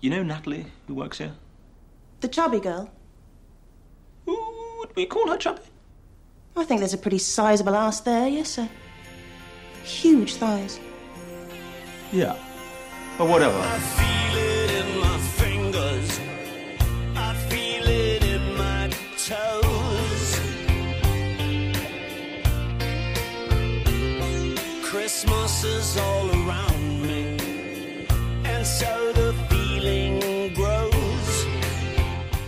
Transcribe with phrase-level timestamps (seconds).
[0.00, 1.32] You know Natalie, who works here?
[2.20, 2.90] The chubby girl?
[4.28, 5.62] Ooh, would we call her chubby?
[6.54, 8.68] I think there's a pretty sizable ass there, yes, sir.
[9.84, 10.78] Huge thighs.
[12.12, 12.36] Yeah.
[13.18, 13.58] But whatever.
[13.58, 16.20] I feel it in my fingers.
[17.16, 20.40] I feel it in my toes.
[24.84, 26.45] Christmas is all around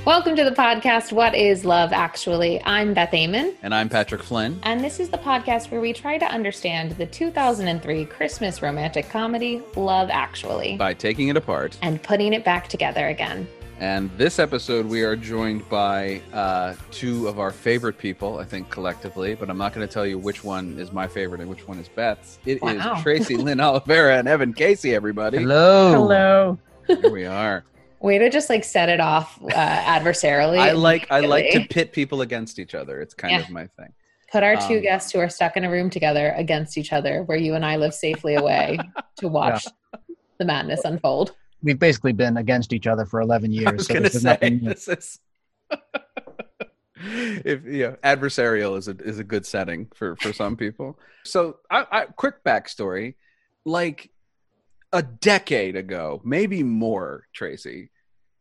[0.09, 2.63] Welcome to the podcast, What is Love Actually?
[2.65, 4.59] I'm Beth Amon, And I'm Patrick Flynn.
[4.63, 9.61] and this is the podcast where we try to understand the 2003 Christmas romantic comedy,
[9.77, 11.77] Love Actually, By taking it apart.
[11.83, 13.47] and putting it back together again.
[13.81, 18.71] And this episode, we are joined by uh, two of our favorite people, I think
[18.71, 21.69] collectively, but I'm not going to tell you which one is my favorite and which
[21.69, 22.39] one is Beth's.
[22.47, 23.03] It is Wow.
[23.03, 25.37] Tracy Lynn Olivera and Evan Casey, everybody.
[25.37, 25.93] Hello.
[25.93, 26.59] Hello.
[26.87, 27.63] Here we are.
[28.01, 30.59] Way to just like set it off uh, adversarially.
[30.59, 33.01] I like I like to pit people against each other.
[33.01, 33.41] It's kind Yeah.
[33.41, 33.93] of my thing.
[34.31, 37.23] put our two um, guests who are stuck in a room together against each other,
[37.25, 38.79] where you and I live safely away
[39.17, 39.67] to watch
[40.39, 41.33] the madness unfold.
[41.63, 43.67] We've basically been against each other for 11 years.
[43.67, 45.19] I was so going to this say this is
[47.45, 50.99] if yeah, adversarial is a is a good setting for for some people.
[51.25, 53.15] So, I, I quick backstory,
[53.65, 54.11] like
[54.93, 57.91] a decade ago, maybe more, Tracy,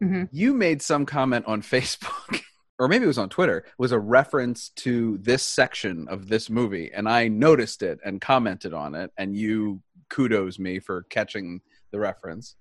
[0.02, 0.30] Mhm.
[0.32, 2.42] you made some comment on Facebook.
[2.80, 6.92] Or maybe it was on Twitter, was a reference to this section of this movie,
[6.94, 9.82] and I noticed it and commented on it, and you
[10.12, 12.56] kudos me for catching the reference,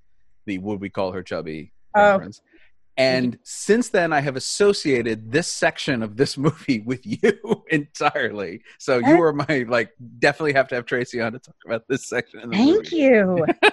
[0.46, 2.12] the would we call her chubby Oh.
[2.12, 2.40] reference.
[2.98, 8.62] And since then, I have associated this section of this movie with you entirely.
[8.78, 12.08] So you are my like definitely have to have Tracy on to talk about this
[12.08, 12.40] section.
[12.40, 12.96] In the Thank movie.
[12.96, 13.46] you.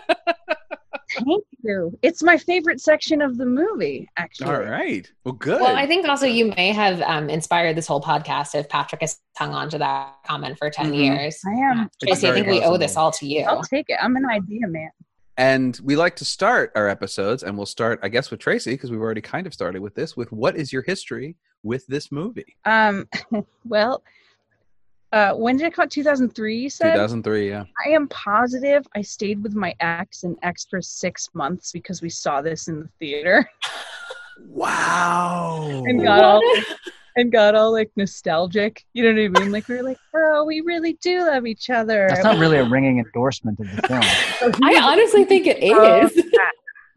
[1.16, 1.98] Thank you.
[2.02, 4.50] It's my favorite section of the movie, actually.
[4.50, 5.10] All right.
[5.24, 5.62] Well, good.
[5.62, 9.20] Well, I think also you may have um, inspired this whole podcast if Patrick has
[9.38, 10.98] hung on to that comment for 10 Mhm.
[10.98, 11.40] years.
[11.46, 11.90] I am.
[12.04, 13.42] Tracy, I very think we owe this all to you.
[13.44, 13.98] I'll take it.
[14.02, 14.90] I'm an idea man.
[15.38, 18.92] And we like to start our episodes, and we'll start, I guess, with Tracy because
[18.92, 20.16] we've already kind of started with this.
[20.16, 22.56] With what is your history with this movie?
[22.66, 23.08] Um,
[23.66, 24.04] well,
[25.14, 25.92] uh, when did it come out?
[25.92, 26.94] 2003, you said?
[26.94, 27.50] 2003.
[27.50, 27.66] Yeah.
[27.86, 32.42] I am positive I stayed with my ex an extra six months because we saw
[32.42, 33.48] this in the theater
[34.48, 35.84] Wow.
[35.86, 36.42] and got all
[37.16, 38.84] and got all like nostalgic.
[38.94, 39.52] You know what I mean?
[39.52, 42.08] Like we were like, oh, we really do love each other.
[42.10, 44.02] That's not really a ringing endorsement of the film.
[44.40, 46.10] So I honestly think it Oh,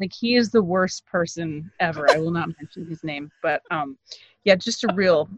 [0.00, 2.10] like he is the worst person ever.
[2.10, 3.96] I will not mention his name, but um,
[4.44, 5.28] yeah, just a real,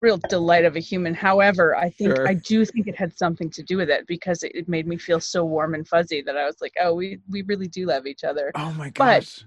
[0.00, 1.14] real delight of a human.
[1.14, 2.28] However, I think Sure.
[2.28, 4.96] I do think it had something to do with it because it, it made me
[4.96, 8.06] feel so warm and fuzzy that I was like, oh, we we really do love
[8.06, 8.50] each other.
[8.54, 9.44] Oh my But- gosh.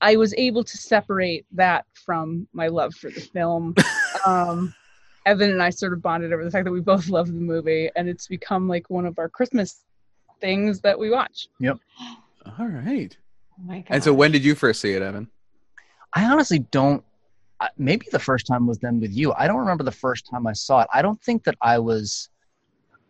[0.00, 3.74] I was able to separate that from my love for the film.
[4.26, 4.74] um,
[5.26, 7.90] Evan and I sort of bonded over the fact that we both love the movie,
[7.96, 9.84] and it's become like one of our Christmas
[10.40, 11.48] things that we watch.
[11.60, 11.78] Yep.
[12.58, 13.16] All right.
[13.52, 15.28] Oh my And so, when did you first see it, Evan?
[16.14, 17.04] I honestly don't.
[17.76, 19.32] Maybe the first time was then with you.
[19.32, 20.88] I don't remember the first time I saw it.
[20.94, 22.28] I don't think that I was.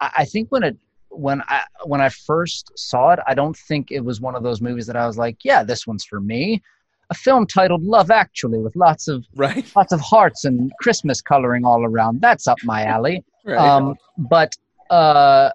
[0.00, 0.76] I, I think when it
[1.10, 4.60] when I when I first saw it, I don't think it was one of those
[4.60, 6.62] movies that I was like, yeah, this one's for me.
[7.10, 9.64] A film titled Love Actually with lots of Right.
[9.74, 12.20] lots of hearts and Christmas coloring all around.
[12.20, 13.24] That's up my alley.
[13.44, 13.56] Right.
[13.58, 14.54] um, but
[14.90, 15.50] uh,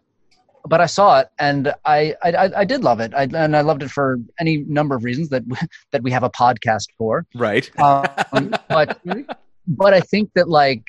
[0.66, 3.14] but I saw it and I I, I- I did love it.
[3.14, 5.44] I, and I loved it for any number of reasons that
[5.92, 7.26] that we have a podcast for.
[7.36, 7.70] right.
[7.80, 9.00] Um, but
[9.68, 10.86] but I think that like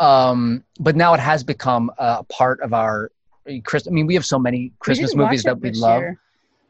[0.00, 3.10] um, but now it has become a part of our
[3.64, 3.86] Chris.
[3.86, 6.20] I mean, we have so many Christmas movies that we love year.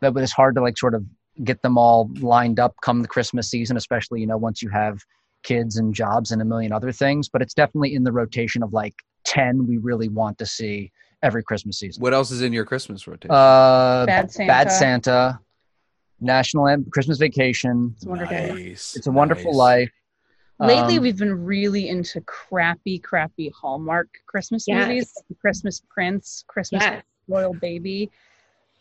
[0.00, 1.04] that it's hard to like sort of
[1.44, 4.98] get them all lined up come the Christmas season, especially you know once you have
[5.44, 7.28] kids and jobs and a million other things.
[7.28, 8.94] But it's definitely in the rotation of like
[9.24, 10.90] ten we really want to see
[11.22, 12.00] every Christmas season.
[12.00, 13.34] what else is in your Christmas rotation?
[13.34, 14.46] Uh, Bad Santa.
[14.48, 15.40] Bad Santa,
[16.20, 17.92] National Am- Christmas Vacation.
[17.96, 18.48] It's a Wonder Day.
[18.52, 19.56] Nice, It's a Wonderful nice.
[19.56, 19.90] Life.
[20.60, 24.88] Lately, Um, we've been really into crappy, crappy Hallmark Christmas Yes.
[24.88, 27.02] movies, like Christmas Prince, Christmas Yes.
[27.28, 28.10] Royal Baby.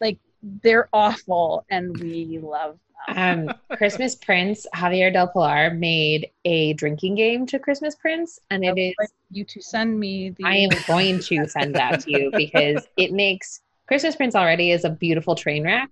[0.01, 3.49] Like they're awful, and we love them.
[3.49, 8.77] um, Christmas Prince, Javier Del Pilar made a drinking game to Christmas Prince, and it
[8.77, 8.95] is.
[8.99, 10.43] like you to send me the.
[10.45, 14.83] I am going to send that to you because it makes Christmas Prince already is
[14.83, 15.89] a beautiful train wreck,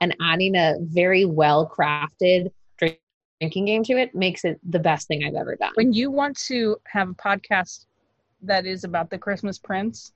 [0.00, 3.00] and adding a very well crafted drink-
[3.40, 5.72] drinking game to it makes it the best thing I've ever done.
[5.74, 7.86] when you want to have a podcast
[8.42, 10.12] that is about the Christmas Prince,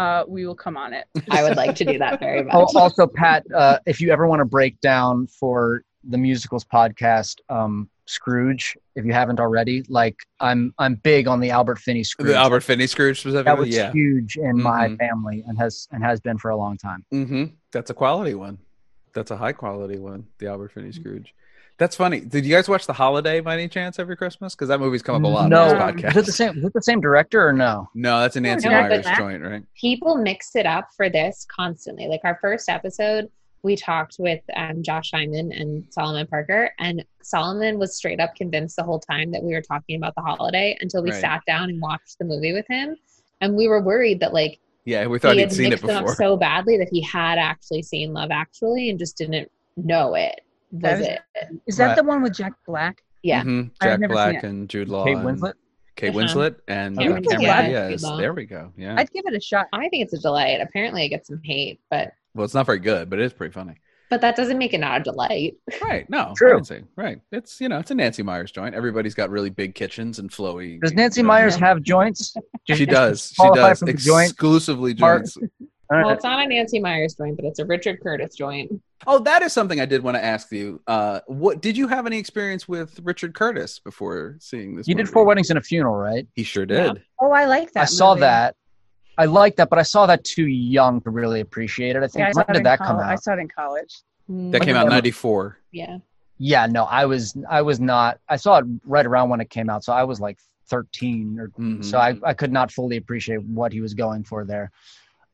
[0.00, 1.06] uh, we will come on it.
[1.30, 2.54] I would like to do that very much.
[2.54, 7.36] Oh, also, Pat, uh, if you ever want to break down for the musicals podcast,
[7.48, 12.28] um, Scrooge, if you haven't already, like I'm, I'm big on the Albert Finney Scrooge.
[12.28, 13.92] The Albert Finney Scrooge that was yeah.
[13.92, 14.98] huge in my Mhm.
[14.98, 17.04] family and has and has been for a long time.
[17.12, 17.44] Mm-hmm.
[17.72, 18.58] That's a quality one.
[19.12, 20.26] That's a high quality one.
[20.38, 21.34] The Albert Finney Scrooge.
[21.80, 22.20] That's funny.
[22.20, 24.54] Did you guys watch The Holiday by any chance every Christmas?
[24.54, 26.58] Because that movie's come up a lot no, on this is it the same?
[26.58, 27.88] Is it the same director or no?
[27.94, 29.62] No, that's a Nancy no, Meyers that- joint, right?
[29.74, 32.06] people mix it up for this constantly.
[32.06, 33.30] Like our first episode,
[33.62, 38.76] we talked with um, Josh Simon and Solomon Parker, and Solomon was straight up convinced
[38.76, 41.20] the whole time that we were talking about the holiday until we Right.
[41.22, 42.94] sat down and watched the movie with him.
[43.40, 45.86] And we were worried that like Yeah, we thought he he'd had seen it mixed
[45.86, 46.16] them up before.
[46.16, 50.42] so badly that he had actually seen Love Actually and just didn't know it.
[50.72, 51.20] That Was is- it?
[51.66, 51.96] Is that Right.
[51.96, 53.02] the one with Jack Black?
[53.22, 53.42] Yeah.
[53.42, 53.70] Mhm.
[53.82, 55.04] Jack Black and Jude Law.
[55.04, 55.54] Kate Winslet.
[55.96, 56.18] Kate Uh-huh.
[56.20, 57.40] Winslet and uh, Cameron Cameron
[57.70, 58.00] Diaz.
[58.02, 58.18] Diaz.
[58.18, 58.72] There we go.
[58.76, 58.94] Yeah.
[58.98, 59.66] I'd give it a shot.
[59.72, 60.60] I think it's a delight.
[60.62, 63.52] Apparently, it gets some hate, but well, it's not very good, but it is pretty
[63.52, 63.74] funny.
[64.08, 65.56] but that doesn't make it not a delight.
[65.82, 66.08] Right.
[66.10, 66.32] No.
[66.36, 66.60] True.
[66.70, 67.20] I Right.
[67.32, 68.74] It's you know it's a Nancy Meyers joint.
[68.74, 70.80] Everybody's got really big kitchens and flowy.
[70.80, 72.34] Does Nancy you know, Meyers have joints?
[72.64, 73.32] She does.
[73.36, 73.78] She does.
[73.80, 75.22] for the Exclusively part?
[75.26, 75.38] joints.
[75.90, 78.70] All Well, it's not a Nancy Meyers joint, but it's a Richard Curtis joint.
[79.06, 80.80] Oh, that is something I did want to ask you.
[80.86, 84.86] Uh, what did you have any experience with Richard Curtis before seeing this?
[84.86, 86.28] You did four weddings and a funeral, right?
[86.34, 86.92] He sure Yeah.
[86.92, 87.02] did.
[87.20, 87.82] Oh, I like that.
[87.82, 88.54] I saw that.
[89.18, 92.02] I like that, but I saw that too young to really appreciate it.
[92.02, 93.38] I think Yeah, I saw when it did in that come coll- I saw it
[93.40, 93.96] in college.
[94.28, 95.58] That came out in '94.
[95.72, 95.98] Yeah.
[96.38, 98.18] Yeah, no, I was I was not.
[98.28, 100.38] I saw it right around when it came out, so I was like
[100.68, 101.84] 13 or Mhm.
[101.84, 104.70] so I, I could not fully appreciate what he was going for there.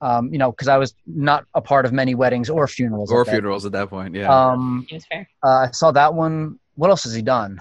[0.02, 3.10] Um, you know, because I was not a part of many weddings or funerals.
[3.10, 4.14] or at that- funerals at that point.
[4.14, 4.28] Yeah.
[4.28, 5.26] Um, fair.
[5.43, 6.58] uh, I saw that one.
[6.75, 7.58] What else has he done?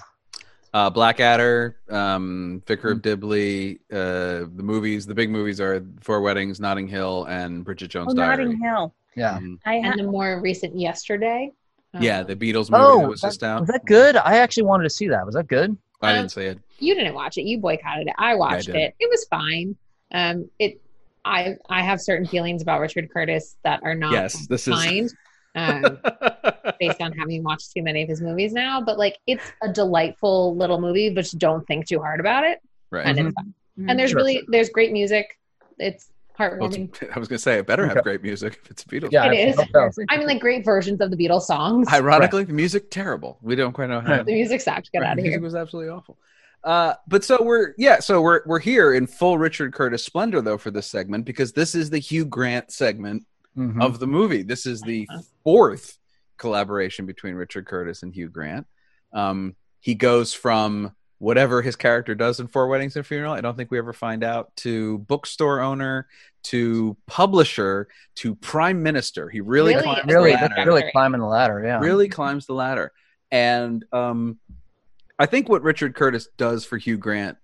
[0.73, 3.79] uh, Blackadder, um, Vicar of Dibley.
[3.89, 8.15] Uh, the movies, the big movies are Four Weddings, Notting Hill, and Bridget Jones' Oh,
[8.17, 8.43] Diary.
[8.43, 8.93] Notting Hill.
[9.15, 9.59] Yeah, Mhm.
[9.65, 11.53] I had And the more recent Yesterday.
[11.93, 13.61] um, Yeah, the Beatles movie Oh, that was just out.
[13.61, 14.17] was that good?
[14.17, 15.25] I actually wanted to see that.
[15.25, 15.77] Was that good?
[16.01, 16.59] I Um, didn't say it.
[16.79, 17.43] you didn't watch it.
[17.43, 18.13] You boycotted it.
[18.17, 18.75] I watched did.
[18.75, 18.95] it.
[18.99, 19.77] It was fine.
[20.11, 20.81] Um, it.
[21.25, 25.09] I I have certain feelings about Richard Curtis that are not Yes, this is- kind.
[25.57, 25.99] Um,
[26.81, 30.55] based on having watched too many of his movies now, but like it's a delightful
[30.57, 32.59] little movie, but just don't think too hard about it.
[32.91, 33.05] right.
[33.05, 33.25] And Mhm.
[33.27, 33.53] it's fun.
[33.89, 34.17] and there's Sure.
[34.17, 35.37] really there's great music.
[35.79, 36.93] It's Well, heartwarming.
[36.95, 38.03] it's- I was gonna say it better have Okay.
[38.03, 39.11] great music if it's Beatles.
[39.13, 39.33] Yeah, It I
[39.87, 39.97] is.
[40.09, 41.87] I mean, like great versions of the Beatles songs.
[41.91, 43.37] Ironically, the music terrible.
[43.41, 44.23] We don't quite know how.
[44.23, 44.91] the music sucked.
[44.91, 45.31] Get Right, out of here.
[45.35, 46.17] the music was absolutely awful.
[46.65, 50.57] Uh, but so we're yeah, so we're we're here in full Richard Curtis splendor though
[50.57, 53.23] for this segment because this is the Hugh Grant segment
[53.55, 53.81] Mhm.
[53.81, 54.41] of the movie.
[54.41, 55.07] This is the
[55.43, 55.97] fourth
[56.37, 58.65] collaboration between Richard Curtis and Hugh Grant.
[59.13, 63.31] Um, he goes from whatever his character does in Four Weddings and a Funeral.
[63.33, 66.07] I don't think we ever find out to bookstore owner
[66.45, 69.29] to publisher to prime minister.
[69.29, 69.83] He really, Really?
[69.83, 70.55] climbs really, the Ladder.
[70.57, 71.63] ladder really climbing the ladder.
[71.63, 72.91] Yeah, really climbs the ladder.
[73.31, 74.37] And um,
[75.17, 77.37] I think what Richard Curtis does for Hugh Grant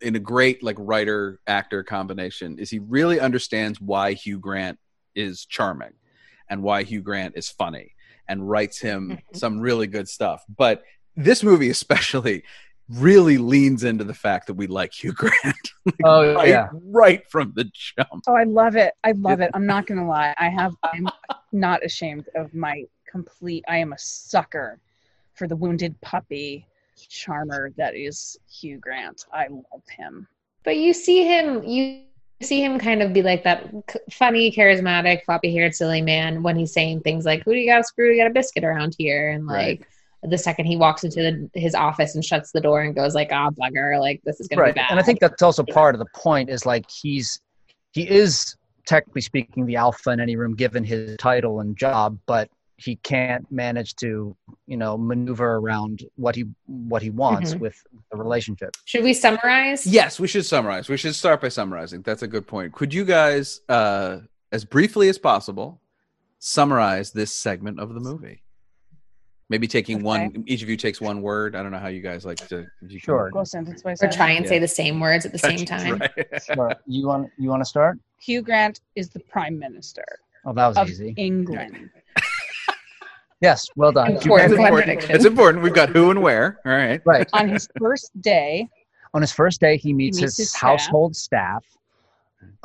[0.00, 4.78] in a great like writer actor combination is he really understands why Hugh Grant
[5.14, 5.92] is charming
[6.50, 7.92] and why Hugh Grant is funny
[8.28, 9.36] and writes him Mhm.
[9.36, 10.44] some really good stuff.
[10.56, 10.82] But
[11.16, 12.44] this movie especially
[12.90, 15.72] really leans into the fact that we like Hugh Grant
[16.04, 16.68] Oh right, yeah.
[16.72, 18.24] right from the jump.
[18.26, 18.94] Oh, I love it.
[19.02, 19.50] I love it.
[19.54, 20.34] I'm not gonna lie.
[20.38, 20.74] I have.
[20.84, 21.08] I'm
[21.52, 23.64] not ashamed of my complete.
[23.66, 24.78] I am a sucker
[25.34, 26.66] for the wounded puppy
[27.08, 29.24] charmer that is Hugh Grant.
[29.32, 30.26] I love him.
[30.64, 32.02] But you see him, you
[32.42, 33.68] see him kind of be like that
[34.10, 37.80] funny, charismatic, floppy haired, silly man when he's saying things like, Who do you got
[37.80, 38.10] a screw?
[38.10, 39.30] You got a biscuit around here?
[39.30, 39.78] And Right.
[39.80, 39.88] like,
[40.22, 41.22] the second he walks into
[41.54, 44.00] the, his office and shuts the door and goes like, "Ah, bugger!
[44.00, 46.06] Like this is gonna right be bad." and i think that's also part of the
[46.14, 47.40] point is like he's
[47.92, 52.48] he is technically speaking the alpha in any room given his title and job but
[52.80, 57.58] he can't manage to you know maneuver around what he what he wants Mhm.
[57.60, 57.76] with
[58.10, 59.86] the relationship should we summarize?
[59.86, 60.88] Yes, we should summarize.
[60.88, 62.02] We should start by summarizing.
[62.02, 62.72] That's a good point.
[62.72, 64.20] Could you guys, uh,
[64.52, 65.80] as briefly as possible,
[66.38, 68.42] summarize this segment of the movie?
[69.50, 70.44] Maybe taking one.
[70.46, 71.56] Each of you takes one word.
[71.56, 72.66] I don't know how you guys like to.
[72.82, 73.30] if you Sure.
[73.30, 74.50] Go sentence by Or try and Yeah.
[74.50, 75.98] say the same words at the same time.
[75.98, 76.42] Right.
[76.44, 76.72] Sure.
[76.86, 80.04] you want you want to start Hugh Grant is the Prime Minister
[80.44, 81.90] oh that was of easy England.
[83.40, 85.10] Yes well done It's Important important.
[85.10, 85.62] It's important.
[85.62, 86.60] We've got who and where.
[86.66, 87.00] All right.
[87.04, 88.68] right On his first day,
[89.14, 90.60] on his first day he meets, meets his, his staff.
[90.60, 91.64] household staff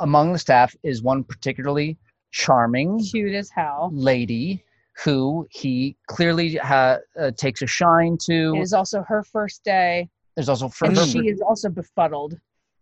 [0.00, 1.96] among the staff is one particularly
[2.30, 3.90] charming cute as hell.
[3.92, 4.62] lady
[5.04, 8.54] who he clearly ha- uh, takes a shine to.
[8.56, 12.38] It is also her first day, There's also for and her, she is also befuddled.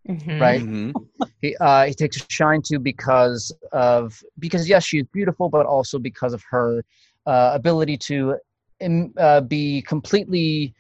[0.08, 0.40] Mhm.
[0.40, 0.60] right?
[0.60, 0.92] Mhm.
[1.40, 5.98] he uh, he takes a shine to because of because yes she's beautiful but also
[5.98, 6.84] because of her
[7.26, 8.36] uh, ability to
[8.80, 10.74] im- uh, be completely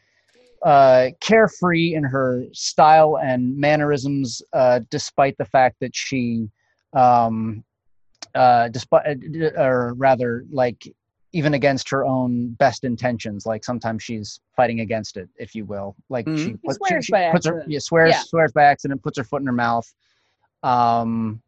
[0.64, 6.48] uh, carefree in her style and mannerisms uh, despite the fact that she
[6.92, 7.64] um,
[8.34, 9.18] uh, despite
[9.56, 10.86] or rather like
[11.34, 15.96] even against her own best intentions like sometimes she's fighting against it if you will
[16.10, 16.36] like Mhm.
[16.38, 18.20] she, He puts- swears she, by puts her yeah, swears Yeah.
[18.20, 19.90] swears by accident puts her foot in her mouth
[20.62, 21.42] um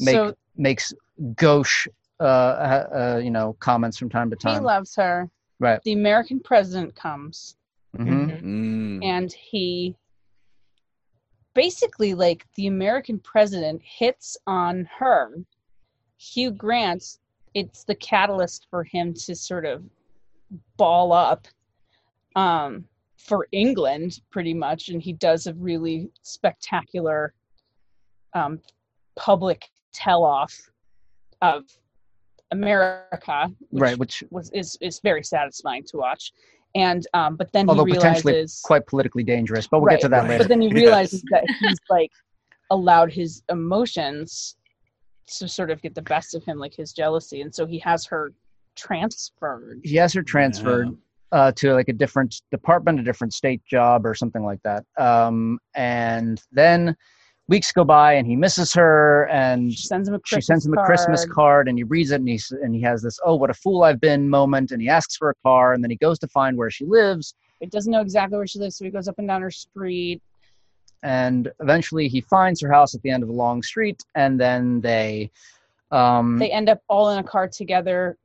[0.00, 0.92] make so makes
[1.34, 1.86] gauche
[2.20, 4.54] uh, uh, uh you know comments from time to time.
[4.54, 5.30] he loves her.
[5.60, 5.80] Right.
[5.84, 7.56] The American president comes
[7.96, 8.42] hmm Mhm.
[8.42, 9.04] Mm.
[9.04, 9.94] and he
[11.54, 15.30] basically like the American president hits on her.
[16.18, 17.18] Hugh Grant,
[17.54, 19.84] it's the catalyst for him to sort of
[20.76, 21.46] ball up
[22.36, 22.84] um,
[23.16, 27.32] for England, pretty much, and he does a really spectacular
[28.34, 28.60] um,
[29.16, 30.70] public tell-off
[31.40, 31.64] of
[32.50, 36.32] America, which right which was is is very satisfying to watch.
[36.74, 39.94] And um, but then although he potentially quite politically dangerous but we'll Right.
[39.94, 40.74] get to that later but then he Yes.
[40.74, 42.10] realizes that he's like
[42.70, 44.56] allowed his emotions
[45.28, 48.04] to sort of get the best of him like his jealousy and so he has
[48.06, 48.34] her
[48.74, 50.88] transferred he has her transferred
[51.34, 54.84] uh, to like a different department, a different state job, or something like that.
[54.96, 56.96] Um, and then
[57.48, 60.74] weeks go by, and he misses her, and she sends him a Christmas sends him
[60.74, 61.34] a Christmas card.
[61.34, 63.82] card, and he reads it, and he and he has this "oh, what a fool
[63.82, 66.56] I've been" moment, and he asks for a car, and then he goes to find
[66.56, 69.28] where she lives, He doesn't know exactly where she lives, so he goes up and
[69.28, 70.20] down her street.
[71.02, 74.80] and eventually he finds her house at the end of a long street, and then
[74.80, 75.30] they.
[75.90, 78.16] Um, They end up all in a car together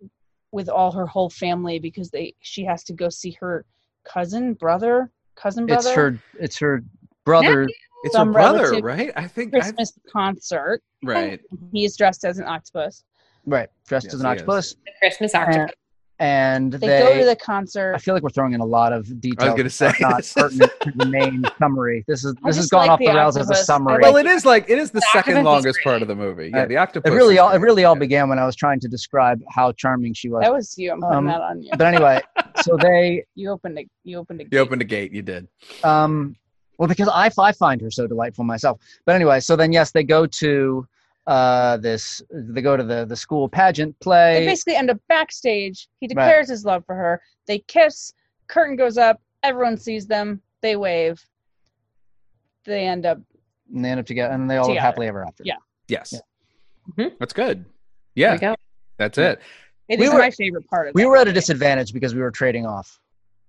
[0.52, 3.66] with all her whole family because they she has to go see her
[4.06, 5.90] cousin, brother, cousin brother.
[5.90, 6.84] it's her it's her
[7.26, 7.68] brother
[8.04, 9.12] It's some her brother, right?
[9.16, 9.54] I think.
[9.56, 10.82] I, Christmas concert.
[11.04, 11.40] right.
[11.74, 13.04] He's dressed as an octopus.
[13.46, 15.72] right dressed Yes, as an octopus The Christmas octopus.
[16.20, 17.96] and They, they, go to the concert.
[17.96, 19.48] I feel like we're throwing in a lot of details.
[19.50, 22.04] I was gonna say, not this pertinent to the main summary.
[22.08, 24.00] This is this has just gone like off the the rails as a summary.
[24.02, 26.50] Well, it is like it is the The second longest part of the movie.
[26.54, 27.10] Yeah, Uh, the octopus.
[27.12, 30.14] it really all it really all began when I was trying to describe how charming
[30.14, 30.42] she was.
[30.44, 30.92] that was you.
[30.92, 31.70] I'm putting Um, that on you.
[31.78, 32.22] But anyway,
[32.64, 35.12] so they You opened a you opened a You opened a gate.
[35.14, 35.48] You did.
[35.84, 36.36] um
[36.80, 38.80] well because I I find her so delightful myself.
[39.06, 40.88] But anyway, so then yes, they go to
[41.28, 44.40] uh this they go to the the school pageant play.
[44.40, 45.88] They basically end up backstage.
[46.00, 47.22] He declares his love for her.
[47.46, 48.14] They kiss.
[48.48, 49.22] Curtain goes up.
[49.44, 50.42] Everyone sees them.
[50.62, 51.24] They wave.
[52.66, 53.20] They end up.
[53.74, 54.82] and they end up together and they all live Together.
[54.86, 55.44] happily ever after.
[55.46, 55.58] Yeah.
[55.88, 56.20] Yes.
[56.98, 57.12] Mhm.
[57.20, 57.64] That's good.
[57.64, 57.70] There
[58.16, 58.56] Yeah, we go.
[58.98, 59.40] that's it.
[59.88, 62.14] It We is were- my favorite part of We that were at a disadvantage because
[62.16, 63.00] we were trading off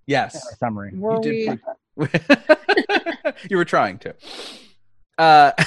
[0.07, 0.59] Yes.
[0.59, 0.93] summary.
[0.95, 1.59] Were You did we?
[3.51, 4.15] you were trying to.
[5.19, 5.53] Uh,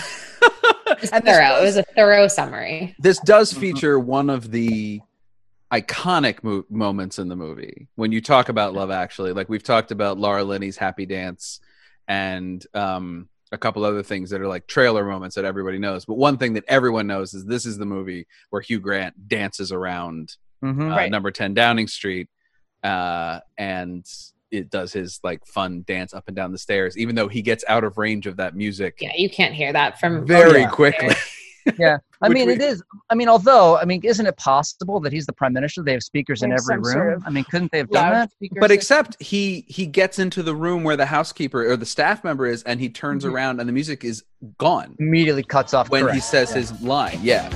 [1.02, 1.60] It's and this thorough.
[1.62, 2.96] It was a thorough summary.
[3.00, 3.60] this does Mhm.
[3.60, 5.02] feature one of the
[5.74, 9.90] iconic mo- moments in the movie when you talk about love actually like we've talked
[9.92, 11.60] about laura linney's happy dance
[12.08, 16.14] and um, a couple other things that are like trailer moments that everybody knows but
[16.16, 20.36] one thing that everyone knows is this is the movie where hugh grant dances around
[20.64, 20.92] Mhm.
[20.92, 21.10] uh, Right.
[21.12, 22.30] number 10 downing street
[22.84, 24.06] uh, and
[24.54, 27.64] it does his like fun dance up and down the stairs even though he gets
[27.68, 30.70] out of range of that music Yeah, you can't hear that from very yeah.
[30.70, 31.16] quickly
[31.80, 32.84] Yeah, I mean, we- it is.
[33.10, 35.82] I mean, although, I mean, isn't it possible that he's the prime minister?
[35.82, 36.84] They have speakers in every room.
[36.84, 38.32] sort of I mean, couldn't they have done that?
[38.42, 38.72] But system.
[38.72, 42.64] except he he gets into the room where the housekeeper or the staff member is
[42.64, 43.32] and he turns Mhm.
[43.32, 44.24] around and the music is
[44.58, 45.90] gone Immediately cuts off.
[45.90, 46.58] when he says Yeah.
[46.58, 47.50] his line yeah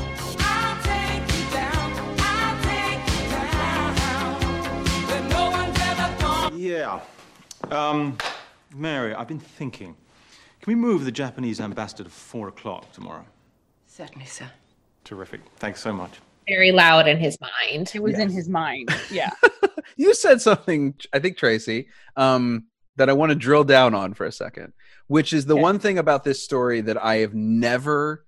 [6.78, 7.00] Yeah.
[7.72, 8.18] Um,
[8.76, 9.96] Mary, I've been thinking.
[10.62, 13.26] Can we move the Japanese ambassador to four o'clock tomorrow?
[13.88, 14.50] Certainly, sir.
[15.04, 15.42] Terrific.
[15.58, 16.20] Thanks so much.
[16.48, 17.92] very loud in his mind.
[17.96, 18.90] it was in his mind.
[19.12, 19.32] Yeah.
[19.98, 22.66] you said something i think tracy um,
[22.98, 24.74] that i want to drill down on for a second
[25.08, 25.62] which is the Okay.
[25.62, 28.26] one thing about this story that i have never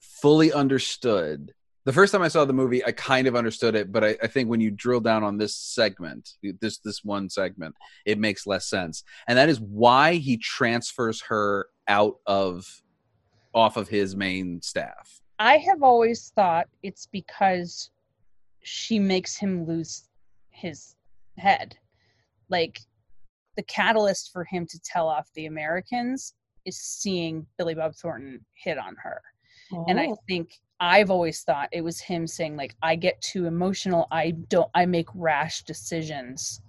[0.00, 1.52] fully understood
[1.88, 4.26] the first time i saw the movie i kind of understood it but i, I
[4.26, 8.68] think when you drill down on this segment this this one segment it makes less
[8.68, 12.82] sense and that is why he transfers her out of
[13.54, 17.90] off of his main staff I have always thought it's because
[18.64, 20.08] she makes him lose
[20.50, 20.96] his
[21.36, 21.76] head.
[22.50, 22.80] Like
[23.56, 28.78] the catalyst for him to tell off the Americans is seeing Billy Bob Thornton hit
[28.78, 29.22] on her.
[29.86, 30.18] And I Oh.
[30.28, 34.70] think I've always thought it was him saying like I get too emotional, I don't
[34.74, 36.60] I make rash decisions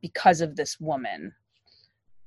[0.00, 1.32] because of this woman.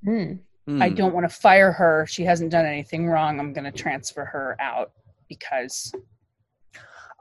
[0.03, 0.33] Hmm.
[0.81, 2.05] I don't want to fire her.
[2.07, 3.39] She hasn't done anything wrong.
[3.39, 4.91] I'm going to transfer her out
[5.27, 5.91] because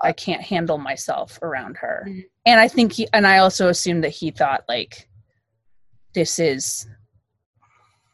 [0.01, 2.07] I can't handle myself around her.
[2.09, 2.25] Mhm.
[2.47, 5.09] And I think he, and I also assumed that he thought like,
[6.15, 6.87] this is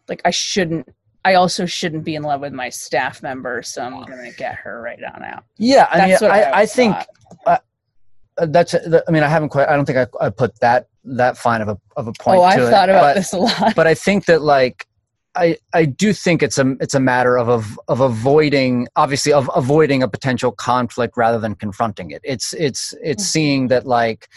[0.08, 0.88] like, I shouldn't,
[1.26, 3.60] I also shouldn't be in love with my staff member.
[3.62, 5.44] So I'm going to get her right on out.
[5.58, 6.96] Yeah, I That's mean, I I, I think
[7.46, 7.58] uh,
[8.38, 8.74] that's.
[8.74, 9.68] I mean, I haven't quite.
[9.68, 12.38] I don't think I, I put that that fine of a of a point.
[12.38, 13.74] Oh, I've it, thought about but, this a lot.
[13.74, 14.86] but I think that like
[15.34, 19.50] I I do think it's a it's a matter of of, of avoiding obviously of
[19.56, 22.20] avoiding a potential conflict rather than confronting it.
[22.24, 23.26] It's it's it's Mhm.
[23.26, 24.28] seeing that like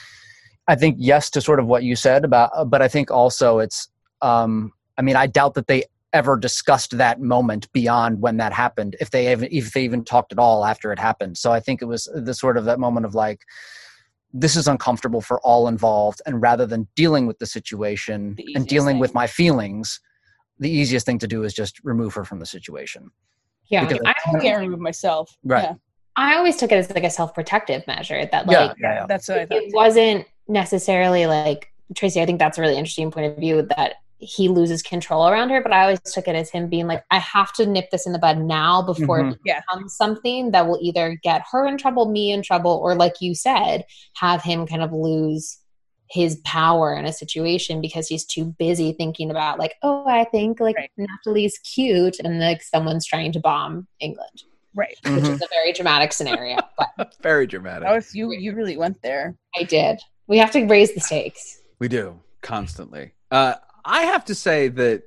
[0.68, 3.60] I think yes to sort of what you said about, uh, but I think also
[3.60, 3.88] it's
[4.22, 8.96] um I mean I doubt that they ever discussed that moment beyond when that happened
[9.00, 11.82] if they even if they even talked at all after it happened so i think
[11.82, 13.42] it was the sort of that moment of like
[14.34, 18.50] this is uncomfortable for all involved and rather than dealing with the situation The and
[18.50, 20.00] easiest dealing with my feelings
[20.60, 23.12] the easiest thing to do is just remove her from the situation
[23.70, 25.30] Yeah, Because- I I can't remove myself.
[25.44, 25.64] Right.
[25.64, 25.74] Yeah,
[26.16, 29.06] I always took it as like a self-protective measure that like yeah, yeah.
[29.08, 29.58] that's what I thought.
[29.58, 32.22] it wasn't necessarily like Tracy.
[32.22, 35.62] I think that's a really interesting point of view that he loses control around her.
[35.62, 38.12] But I always took it as him being like, I have to nip this in
[38.14, 39.34] the bud now before Mhm.
[39.34, 39.62] it Yeah.
[39.62, 43.34] becomes something that will either get her in trouble, me in trouble, or like you
[43.34, 43.86] said,
[44.16, 45.58] have him kind of lose
[46.12, 50.60] his power in a situation because he's too busy thinking about like, oh, I think
[50.60, 50.92] like Right.
[50.98, 54.98] Natalie's cute, and like someone's trying to bomb England, Right.
[55.06, 55.30] which Mhm.
[55.36, 56.58] is a very dramatic scenario.
[56.98, 57.88] But Very dramatic.
[57.90, 59.36] Oh, if you you really went there.
[59.56, 60.02] I did.
[60.28, 61.62] We have to raise the stakes.
[61.80, 63.12] We do constantly.
[63.32, 63.56] Uh,
[63.90, 65.04] I have to say that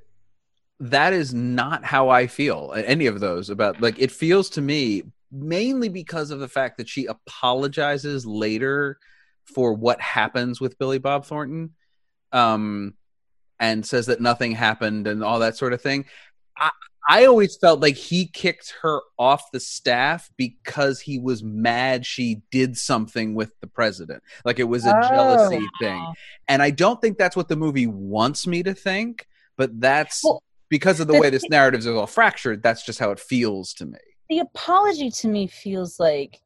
[0.81, 2.73] that is not how I feel.
[2.75, 6.89] Any of those about like it feels to me mainly because of the fact that
[6.89, 8.99] she apologizes later
[9.45, 11.71] for what happens with Billy Bob Thornton,
[12.33, 12.93] um,
[13.57, 16.05] and says that nothing happened and all that sort of thing.
[16.57, 16.69] I,
[17.09, 22.41] I always felt like he kicked her off the staff because he was mad she
[22.51, 24.23] did something with the president.
[24.45, 25.09] Like it was a Oh.
[25.09, 26.13] jealousy thing.
[26.47, 30.41] And I don't think that's what the movie wants me to think, but that's Well,
[30.69, 33.73] because of the the way this narrative is all fractured, that's just how it feels
[33.75, 33.99] to me.
[34.29, 36.39] The apology to me feels like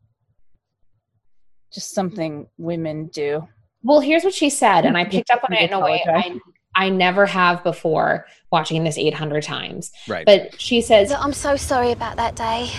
[1.72, 3.48] just something women do.
[3.84, 6.10] Well, here's what she said, and I picked up on it in a way I,
[6.10, 6.40] apologize.
[6.78, 9.92] I never have before watching this 800 times.
[10.08, 10.26] Right.
[10.26, 12.70] But she says, Look, I'm so sorry about that day.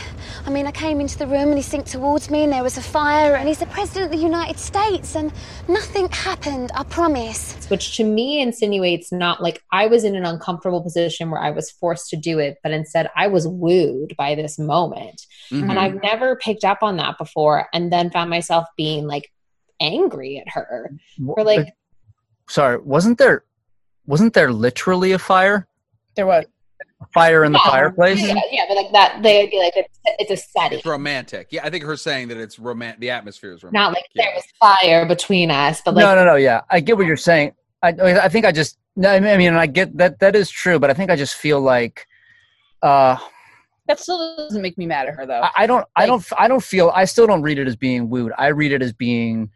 [0.47, 2.79] I mean, I came into the room and he synced towards me and there was
[2.79, 5.33] a fire and he's the President of the United States and
[5.67, 7.57] nothing happened, I promise.
[7.69, 11.71] which to me insinuates not like I was in an uncomfortable position where I was
[11.71, 15.27] forced to do it, but instead I was wooed by this moment.
[15.51, 15.69] Mhm.
[15.71, 19.31] And I've never picked up on that before and then found myself being like
[19.81, 20.93] angry at her.
[21.27, 21.75] Or like,
[22.49, 23.45] sorry wasn't there
[24.09, 25.69] wasn't there literally a fire
[26.17, 26.45] There was.
[27.01, 30.01] a fire in the Yeah, fireplace yeah, yeah, but like that, they'd be like, it's,
[30.19, 30.79] it's a setting.
[30.79, 31.49] It's romantic.
[31.51, 32.99] Yeah, I think her saying that it's romantic.
[33.01, 33.75] The atmosphere is romantic.
[33.81, 34.25] Not like yeah.
[34.25, 37.17] there was fire between us, but like no no no yeah i get what you're
[37.17, 40.79] saying i i think i just no, i mean i get that that is true
[40.81, 42.07] but i think i just feel like
[42.83, 43.17] uh
[43.87, 45.41] That still doesn't make me mad at her though.
[45.43, 48.09] I, I don't i don't i don't feel i still don't read it as being
[48.11, 49.51] wooed i read it as being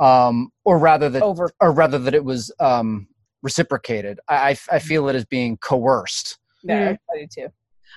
[0.00, 1.50] um or rather that Over.
[1.60, 3.06] or rather that it was um
[3.42, 4.78] reciprocated i i, I mm-hmm.
[4.78, 7.16] feel it as being coerced Yeah, mm-hmm.
[7.16, 7.52] I do too.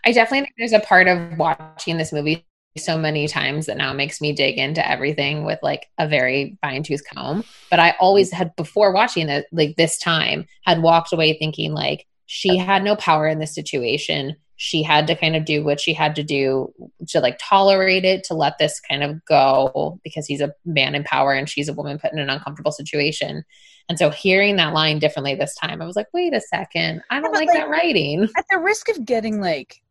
[0.06, 2.46] I definitely think there's a part of watching this movie
[2.78, 6.84] so many times that now makes me dig into everything with like a very fine
[6.84, 7.44] tooth comb.
[7.70, 12.06] But I always had before watching it, like this time, had walked away thinking like
[12.26, 14.36] she had no power in this situation.
[14.58, 16.74] She had to kind of do what she had to do
[17.10, 21.04] to like tolerate it, to let this kind of go because he's a man in
[21.04, 23.44] power and she's a woman put in an uncomfortable situation.
[23.90, 27.20] And so hearing that line differently this time, I was like, wait a second, I
[27.20, 28.28] don't but, like like- that writing.
[28.38, 29.82] At the risk of getting like,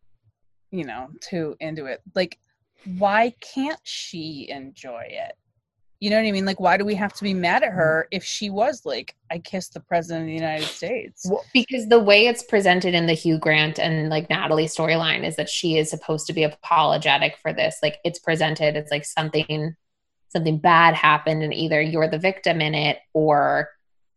[0.71, 2.37] you know, too into it, like,
[2.97, 5.33] why can't she enjoy it?
[5.99, 6.45] You know what I mean?
[6.45, 7.77] Like, why do we have to be mad at mm-hmm.
[7.77, 11.29] her if she was like, I kissed the president of the United States?
[11.53, 15.49] because the way it's presented in the Hugh Grant and like Natalie storyline is that
[15.49, 17.77] she is supposed to be apologetic for this.
[17.81, 19.75] Like it's presented it's like something
[20.29, 23.69] something bad happened and either you're the victim in it or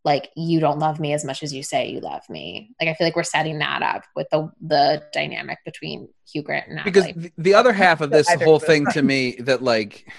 [0.05, 2.75] like you don't love me as much as you say you love me.
[2.81, 6.67] Like I feel like we're setting that up with the the dynamic between Hugh Grant
[6.69, 7.13] and Natalie.
[7.13, 10.11] because the, the other half of this whole thing to me that like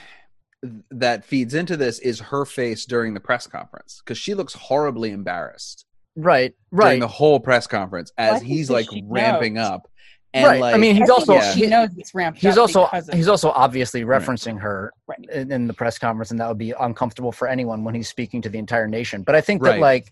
[0.91, 5.12] that feeds into this is her face during the press conference because she looks horribly
[5.12, 9.67] embarrassed right during right the whole press conference as he's like ramping knows.
[9.67, 9.89] up
[10.34, 11.54] and right like i mean he's think also yeah.
[11.54, 15.19] she knows it's ramped he's up also because of- he's also obviously referencing her Right.
[15.32, 18.41] in, in the press conference and that would be uncomfortable for anyone when he's speaking
[18.41, 19.74] to the entire nation but i think Right.
[19.76, 20.08] that like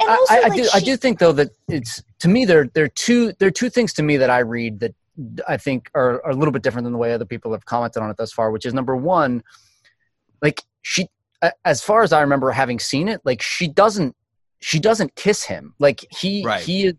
[0.00, 0.68] And I, also, I, I like, do.
[0.74, 3.70] I do think though that it's to me there there are two there are two
[3.70, 4.94] things to me that I read that
[5.48, 8.02] I think are, are a little bit different than the way other people have commented
[8.02, 8.50] on it thus far.
[8.50, 9.42] Which is number one,
[10.42, 11.08] like she,
[11.64, 14.14] as far as I remember having seen it, like she doesn't
[14.60, 15.74] she doesn't kiss him.
[15.78, 16.60] Like he Right.
[16.60, 16.92] he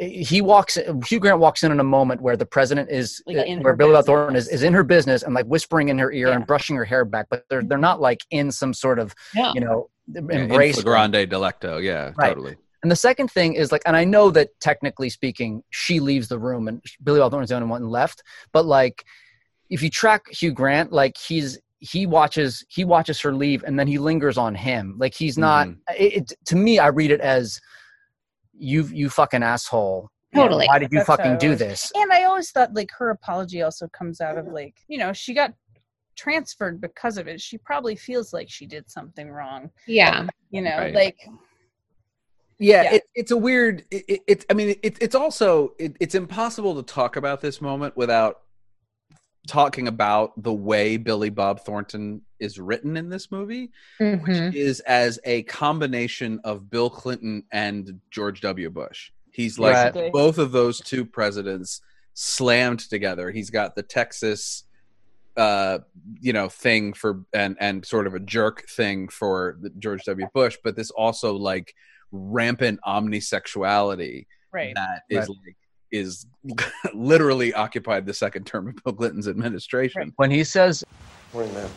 [0.00, 3.76] he walks Hugh Grant walks in in a moment where the president is Like, where
[3.76, 6.34] Billy Bob Thornton is, is in her business and like whispering in her ear Yeah.
[6.36, 9.52] and brushing her hair back, but they're they're not like in some sort of No.
[9.54, 10.76] you know embrace.
[10.76, 11.82] in flagrante delicto.
[11.82, 12.28] Yeah, Right.
[12.28, 12.56] totally.
[12.82, 16.38] And the second thing is like, and I know that technically speaking, she leaves the
[16.38, 18.22] room and Billy Bob Thornton's the only one left.
[18.52, 19.04] But like,
[19.70, 23.86] if you track Hugh Grant, like he's he watches he watches her leave and then
[23.86, 24.94] he lingers on him.
[24.98, 25.68] Like he's not.
[25.68, 25.94] Mm-hmm.
[25.98, 27.60] It, it, to me, I read it as
[28.52, 30.08] you you fucking asshole.
[30.34, 30.66] Totally.
[30.66, 31.92] Why did you That's fucking do this?
[31.94, 35.34] And I always thought like her apology also comes out of like, you know, she
[35.34, 35.52] got
[36.16, 37.40] transferred because of it.
[37.40, 39.70] She probably feels like she did something wrong.
[39.86, 40.26] Yeah.
[40.50, 40.94] You know, Right.
[40.94, 41.18] like
[42.58, 42.94] Yeah, Yeah.
[42.94, 43.84] It, it's a weird.
[43.90, 44.46] It, it, it's.
[44.50, 45.74] I mean, it, it's also.
[45.78, 48.40] It, it's impossible to talk about this moment without
[49.46, 54.22] talking about the way Billy Bob Thornton is written in this movie, Mhm.
[54.22, 58.70] which is as a combination of Bill Clinton and George W.
[58.70, 59.10] Bush.
[59.30, 60.12] He's like Right.
[60.12, 61.82] both of those two presidents
[62.14, 63.30] slammed together.
[63.30, 64.64] He's got the Texas
[65.36, 65.78] uh
[66.20, 70.56] you know thing for and and sort of a jerk thing for George W Bush
[70.62, 71.74] but this also like
[72.12, 74.74] rampant omnisexuality right.
[74.76, 75.28] that is Right.
[75.44, 75.56] like
[75.94, 76.26] is
[76.94, 80.12] literally occupied the second term of Bill Clinton's administration.
[80.16, 80.84] When he says
[81.32, 81.68] Morning, man.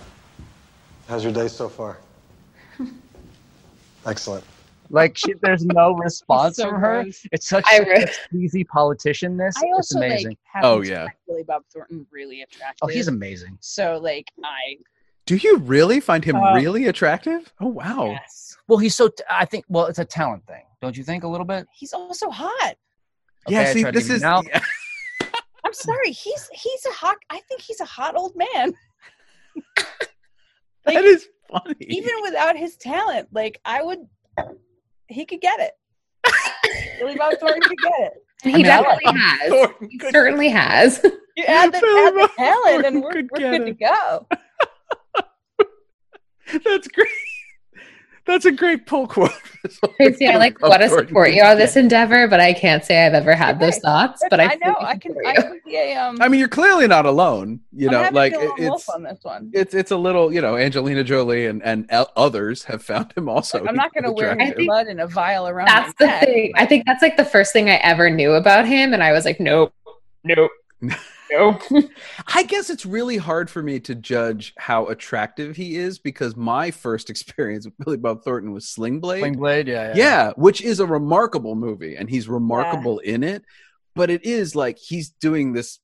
[1.07, 1.97] How's your day so far?
[4.05, 4.43] Excellent.
[4.89, 7.25] like she, there's no response so from her, gross.
[7.31, 9.53] it's such I a re- cheesy politicianness.
[9.57, 10.29] I It's amazing.
[10.29, 11.07] like have Oh, yeah.
[11.27, 12.79] Billy Bob Thornton really attractive.
[12.81, 13.57] oh, he's amazing.
[13.59, 14.77] so like I
[15.25, 17.51] Do you really find him Uh, really attractive?
[17.59, 18.11] Oh wow.
[18.11, 18.57] yes.
[18.67, 19.09] Well, he's so.
[19.29, 19.63] I think.
[19.69, 21.23] Well, it's a talent thing, don't you think?
[21.23, 21.67] A little bit.
[21.73, 22.75] He's also hot.
[23.47, 24.41] Yeah, Okay, I see this is now.
[25.65, 26.11] I'm sorry.
[26.11, 27.17] He's he's a hot.
[27.29, 28.73] I think he's a hot old man.
[29.75, 29.87] that
[30.85, 31.75] Like, is funny.
[31.81, 33.99] Even without his talent, like I would,
[35.09, 35.73] he could get it.
[36.99, 38.13] Billy Bob Thornton could get it.
[38.43, 39.49] And I he mean, I like definitely has.
[39.49, 41.01] Thornton He could- certainly has.
[41.35, 44.27] You add the, Billy add the Bob talent, and we're, we're get good to go.
[46.63, 47.07] That's great.
[48.27, 49.31] That's a great pull quote.
[49.95, 53.13] Tracy, I like want to support you on this endeavor, but I can't say I've
[53.13, 54.21] ever had those thoughts.
[54.21, 55.15] But But I, I know I can.
[55.25, 55.41] I you.
[55.41, 56.17] can be a um.
[56.21, 57.61] I mean, you're clearly not alone.
[57.71, 59.49] You I'm know, like to be a lone it- it's on this one.
[59.53, 60.31] it's it's a little.
[60.33, 63.65] You know, Angelina Jolie and and el- others have found him also.
[63.65, 64.57] I'm not going to wear attractive.
[64.57, 65.67] his blood in a vial around.
[65.67, 66.23] That's my the neck.
[66.25, 66.51] thing.
[66.55, 69.23] I think that's like the first thing I ever knew about him, and I was
[69.25, 69.73] like, nope,
[70.25, 70.51] nope,
[71.31, 71.61] nope.
[72.33, 76.71] I guess it's really hard for me to judge how attractive he is because my
[76.71, 79.19] first experience with Billy Bob Thornton was Sling Blade.
[79.19, 79.67] Sling Blade.
[79.67, 79.93] Yeah.
[79.95, 83.43] yeah, which is a remarkable movie, and he's remarkable in it.
[83.95, 85.79] But it is like he's doing this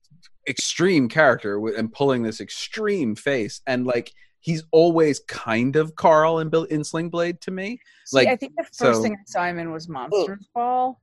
[0.48, 6.50] extreme character and pulling this extreme face, and like he's always kind of Carl in
[6.50, 7.80] Bill in Sling Blade to me.
[8.06, 11.00] See, like, I think the first so- thing I saw him in was Monsters Ball.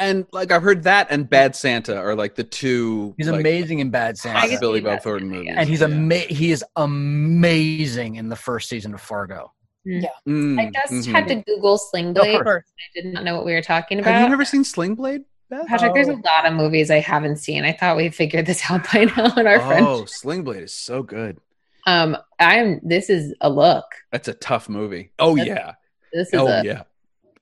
[0.00, 3.14] And like I've heard that and Bad Santa are like the two.
[3.18, 5.80] He's like, amazing in Bad I hot Santa, Billy Bob Thornton Santa, movies, and he's
[5.80, 5.86] Yeah.
[5.88, 9.52] ama- He is amazing in the first season of Fargo.
[9.86, 11.12] Mm, I just mhm.
[11.12, 12.34] had to Google Sling Blade.
[12.38, 12.68] No, First.
[12.78, 14.12] I did not know what we were talking about.
[14.12, 15.22] Have you never seen Sling Blade?
[15.48, 15.66] Beth?
[15.66, 16.20] Patrick, there's a Oh.
[16.24, 17.64] lot of movies I haven't seen.
[17.64, 20.08] I thought we figured this out by now in our oh, friendship.
[20.10, 21.38] Sling Blade is so good.
[21.86, 22.78] Um, I'm.
[22.82, 23.86] This is a look.
[24.12, 25.12] That's a tough movie.
[25.18, 25.72] Oh That's- yeah.
[26.12, 26.62] This is Oh a.
[26.62, 26.82] yeah.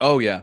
[0.01, 0.43] Oh yeah.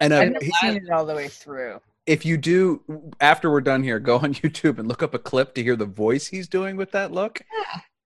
[0.00, 1.80] And uh, I've seen it all the way through.
[2.06, 2.82] if you do
[3.20, 5.86] after we're done here, go on YouTube and look up a clip to hear the
[5.86, 7.40] voice he's doing with that look.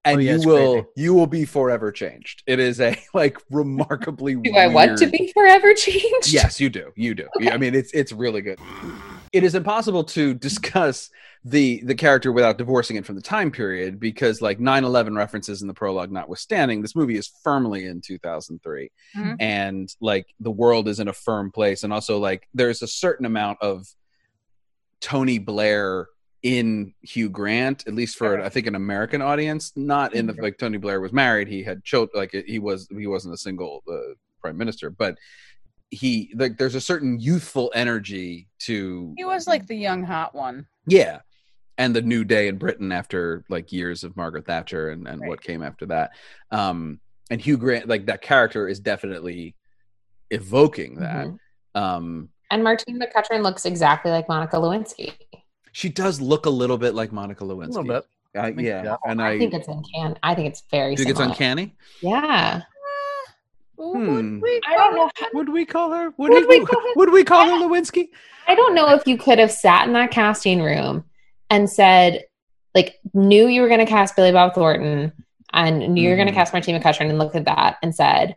[0.05, 0.87] And Oh, yeah, you will crazy.
[0.95, 2.41] you will be forever changed.
[2.47, 6.31] It is a like remarkably Do I want to be forever changed?
[6.31, 6.91] Yes, you do.
[6.95, 7.27] You do.
[7.51, 8.59] I mean, it's it's really good.
[9.31, 11.09] It is impossible to discuss
[11.45, 15.69] the the character without divorcing it from the time period because like 9-11 references in
[15.69, 19.35] the prologue notwithstanding this movie is firmly in 2003 Mhm.
[19.39, 21.83] and like the world is in a firm place.
[21.85, 23.87] And also like there's a certain amount of
[25.01, 26.07] tony blair
[26.43, 30.57] in hugh grant at least for i think an american audience not in the like
[30.57, 31.47] tony blair was married.
[31.47, 34.89] He had children like he was he wasn't a single uh, prime minister.
[34.89, 35.17] But
[35.91, 40.67] he like there's a certain youthful energy to He was like the young hot one.
[40.87, 41.19] yeah
[41.77, 45.29] and the new day in britain after like years of margaret thatcher and, and Right.
[45.29, 46.11] what came after that
[46.51, 46.99] um
[47.31, 49.55] and hugh grant like that character is definitely
[50.31, 51.39] evoking that Mhm.
[51.75, 55.13] um And Martine McCutcheon looks exactly like Monica Lewinsky.
[55.71, 58.05] she does look a little bit like monica lewinsky A little bit.
[58.35, 58.95] I, think- yeah yeah.
[59.05, 60.15] and i, I think it's uncanny.
[60.21, 60.91] I think it's very.
[60.91, 62.61] You think it's uncanny Yeah.
[63.81, 64.43] Hmm.
[64.67, 65.09] I don't know.
[65.33, 66.13] Would we call her?
[66.17, 68.09] Would, Would we, we call her- would we call her Lewinsky?
[68.47, 71.05] I don't know if you could have sat in that casting room
[71.49, 72.25] and said,
[72.75, 75.13] like, knew you were going to cast Billy Bob Thornton
[75.53, 76.35] and knew you were going to Mhm.
[76.37, 78.35] cast Martina McCutcheon and looked at that and said,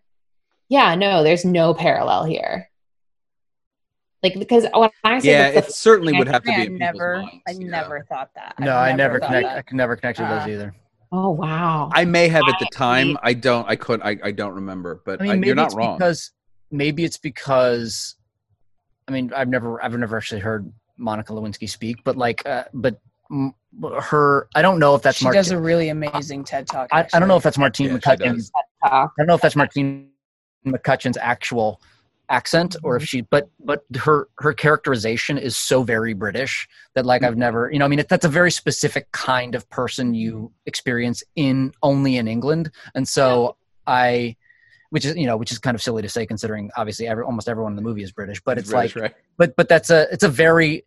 [0.68, 2.70] yeah, no, there's no parallel here.
[4.22, 6.80] Like, because when I say Yeah, it certainly would have to I be in people's
[6.80, 7.66] never, minds, I yeah.
[7.68, 8.54] never thought that.
[8.60, 9.48] No, I never thought connect.
[9.48, 9.58] that.
[9.58, 10.74] I can never connect to those Uh, either.
[11.12, 11.90] Oh wow.
[11.92, 13.18] I may have at the time.
[13.22, 13.68] I don't.
[13.68, 14.02] I couldn't.
[14.06, 15.02] I, I don't remember.
[15.04, 15.98] But I mean, I- maybe you're not it's wrong.
[15.98, 16.30] because
[16.70, 18.16] maybe it's because
[19.06, 22.98] I mean, I've never I've never actually heard Monica Lewinsky speak, but like, uh, but
[23.30, 23.52] mm,
[24.00, 25.38] her I don't know if that's she Martin.
[25.40, 26.88] does a really amazing TED talk.
[26.92, 28.50] I, I don't know if that's Yeah, Martine she McCutcheon's.
[28.82, 30.08] I don't know if that's Martine
[30.66, 31.80] McCutcheon's actual
[32.32, 33.02] accent or Mm-hmm.
[33.02, 37.28] if she but but her her characterization is so very british that like Mm-hmm.
[37.28, 40.50] i've never you know i mean it, that's a very specific kind of person you
[40.66, 44.34] experience in only in england and so i
[44.90, 47.48] which is you know which is kind of silly to say considering obviously every, almost
[47.48, 49.14] everyone in the movie is british but it's British, like right?
[49.36, 50.84] but but that's a it's a very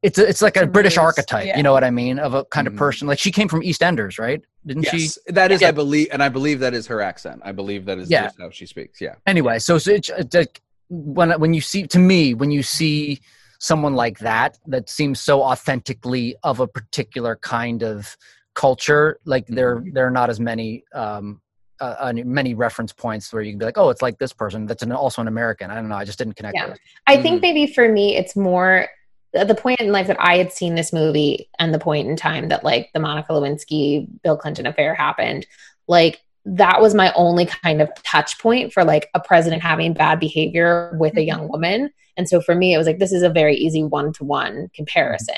[0.00, 1.56] it's a, it's like a, It's a british really- archetype yeah.
[1.56, 4.18] you know what i mean of a kind of person like she came from eastenders
[4.18, 5.60] right didn't she that is.
[5.62, 5.68] Yeah.
[5.68, 7.40] I believe, and I believe that is her accent.
[7.44, 8.24] I believe that is Yeah.
[8.24, 9.00] just how she speaks.
[9.00, 9.14] Yeah.
[9.26, 13.20] anyway so, so it's, it's like when when you see to me when you see
[13.58, 18.16] someone like that that seems so authentically of a particular kind of
[18.54, 21.40] culture like there there are not as many um
[21.80, 24.66] uh, uh, many reference points where you can be like oh it's like this person
[24.66, 26.66] that's an, also an american i don't know i just didn't connect Yeah.
[26.66, 26.80] with it.
[27.06, 28.88] I think maybe for me, it's more
[29.32, 32.16] the the point in life that I had seen this movie and the point in
[32.16, 35.46] time that like the Monica Lewinsky Bill Clinton affair happened.
[35.86, 40.18] Like that was my only kind of touch point for like a president having bad
[40.20, 41.90] behavior with a young woman.
[42.16, 44.70] And so for me, it was like this is a very easy one to one
[44.74, 45.34] comparison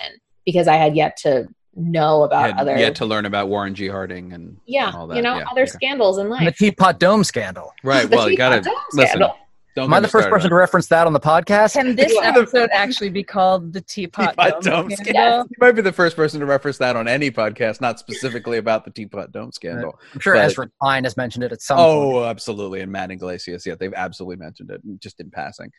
[0.46, 3.86] because I had yet to know about Had other yet to learn about Warren G.
[3.88, 5.16] Harding and yeah, all that.
[5.16, 5.70] you know, Yeah, other okay.
[5.70, 6.56] scandals in and the life.
[6.56, 8.06] teapot dome scandal right.
[8.10, 9.08] The Well, you gotta Dome listen.
[9.08, 9.36] scandal.
[9.76, 12.12] Don't am i the first person on to reference that on the podcast Can this
[12.22, 15.46] episode actually be called the Teapot, Teapot Dome, Dome Scandal?
[15.48, 18.84] You might be the first person to reference that on any podcast, not specifically about
[18.84, 19.98] the Teapot Dome scandal.
[20.12, 22.80] i'm sure But- ezra klein has mentioned it at some point Oh, absolutely.
[22.80, 25.70] And Matt Yglesias, yeah, they've absolutely mentioned it just in passing.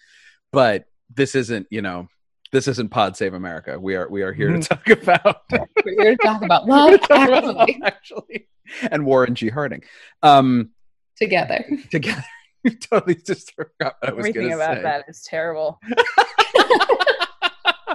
[0.51, 2.07] But this isn't, you know,
[2.53, 3.79] this isn't Pod Save America.
[3.79, 6.97] We are we are here to talk about We're here to talk about love here
[6.99, 8.47] to about actually, Love Actually
[8.91, 9.49] and Warren G.
[9.49, 9.83] Harding.
[10.23, 10.71] Um
[11.17, 11.63] together.
[11.89, 12.23] together.
[12.63, 14.83] You totally just forgot what I was Everything about say.
[14.83, 15.79] that is terrible.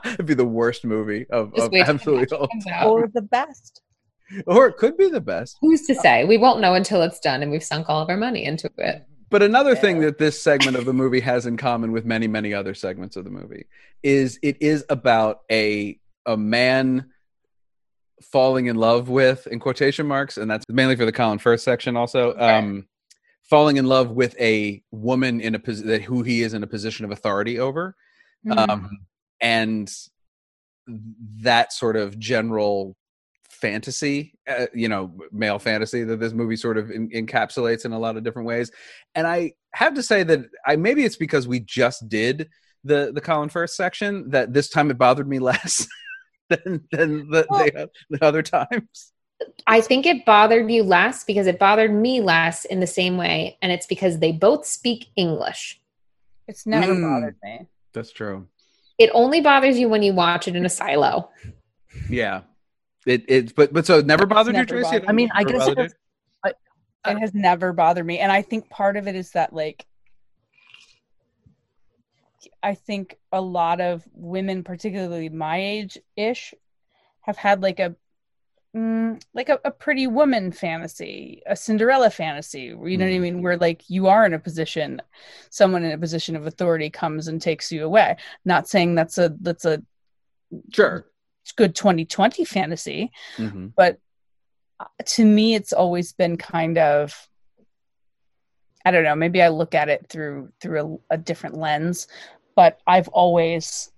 [0.04, 2.86] It'd be the worst movie of, of absolutely all time.
[2.86, 3.82] Or the best.
[4.46, 5.56] Or it could be the best.
[5.60, 6.24] Who's to say?
[6.24, 9.06] We won't know until it's done and we've sunk all of our money into it.
[9.30, 12.54] But another thing that this segment of the movie has in common with many, many
[12.54, 13.66] other segments of the movie
[14.02, 17.10] is it is about a a man
[18.22, 21.96] falling in love with in quotation marks, and that's mainly for the Colin Firth section
[21.96, 22.36] also.
[22.36, 22.86] Um
[23.48, 26.66] falling in love with a woman in a position that who he is in a
[26.66, 27.94] position of authority over.
[28.46, 28.68] Mhm.
[28.68, 28.90] Um
[29.40, 29.92] and
[31.42, 32.96] that sort of general
[33.50, 37.98] fantasy, uh, you know, male fantasy that this movie sort of en- encapsulates in a
[37.98, 38.70] lot of different ways.
[39.14, 42.48] And I have to say that I maybe it's because we just did
[42.84, 45.86] the the Colin Firth section that this time it bothered me less
[46.48, 49.12] than than the, the, the other times.
[49.66, 53.58] I think it bothered you less because it bothered me less in the same way.
[53.60, 55.80] And it's because they both speak English.
[56.48, 57.02] It's never Mm.
[57.02, 57.66] bothered me.
[57.92, 58.46] That's true.
[58.98, 61.30] It only bothers you when you watch it in a silo.
[62.08, 62.42] Yeah.
[63.04, 64.84] It it but but so it never bothered you, Tracy?
[64.84, 66.02] bothered I mean, I never guess bothered it's- you?
[67.08, 68.18] It has never bothered me.
[68.18, 69.86] And I think part of it is that, like,
[72.64, 76.52] I think a lot of women, particularly my age ish,
[77.20, 77.94] have had like a
[78.76, 82.60] mm, like a, a pretty woman fantasy, a Cinderella fantasy.
[82.64, 83.20] You know what I Mhm.
[83.20, 83.42] mean?
[83.42, 85.00] Where like you are in a position,
[85.50, 88.16] someone in a position of authority comes and takes you away.
[88.44, 89.82] Not saying that's a that's a
[90.72, 91.06] Sure.
[91.56, 93.98] good 2020 fantasy, hmm but
[94.80, 97.28] uh, to me it's always been kind of
[98.84, 102.06] i don't know maybe i look at it through through a, a different lens
[102.54, 103.90] but i've always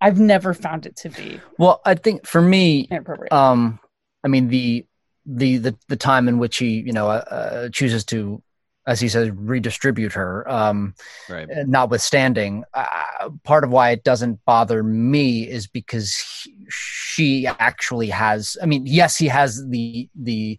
[0.00, 2.88] i've never found it to be well i think for me
[3.30, 3.78] um
[4.24, 4.86] i mean the
[5.26, 8.42] the the, the time in which he you know uh, uh, chooses to
[8.86, 10.94] as he says redistribute her um
[11.28, 11.48] Right.
[11.66, 18.56] notwithstanding uh, part of why it doesn't bother me is because he, she actually has
[18.62, 20.58] i mean yes he has the the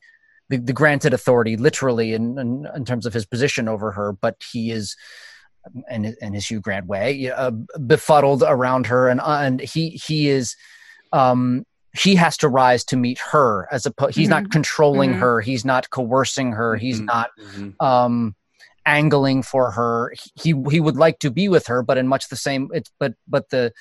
[0.49, 4.41] the, the granted authority literally in, in in terms of his position over her but
[4.51, 4.95] he is
[5.89, 10.29] in, in his Hugh Grant way, uh, befuddled around her, and uh, and he he
[10.29, 10.55] is,
[11.11, 14.15] um, he has to rise to meet her as opposed.
[14.15, 15.19] He's not controlling Mhm.
[15.19, 15.41] her.
[15.41, 16.75] He's not coercing her.
[16.75, 17.05] He's Mhm.
[17.05, 17.73] not Mhm.
[17.83, 18.35] um
[18.85, 20.11] angling for her.
[20.35, 22.69] He he would like to be with her, but in much the same.
[22.73, 23.71] It's but but the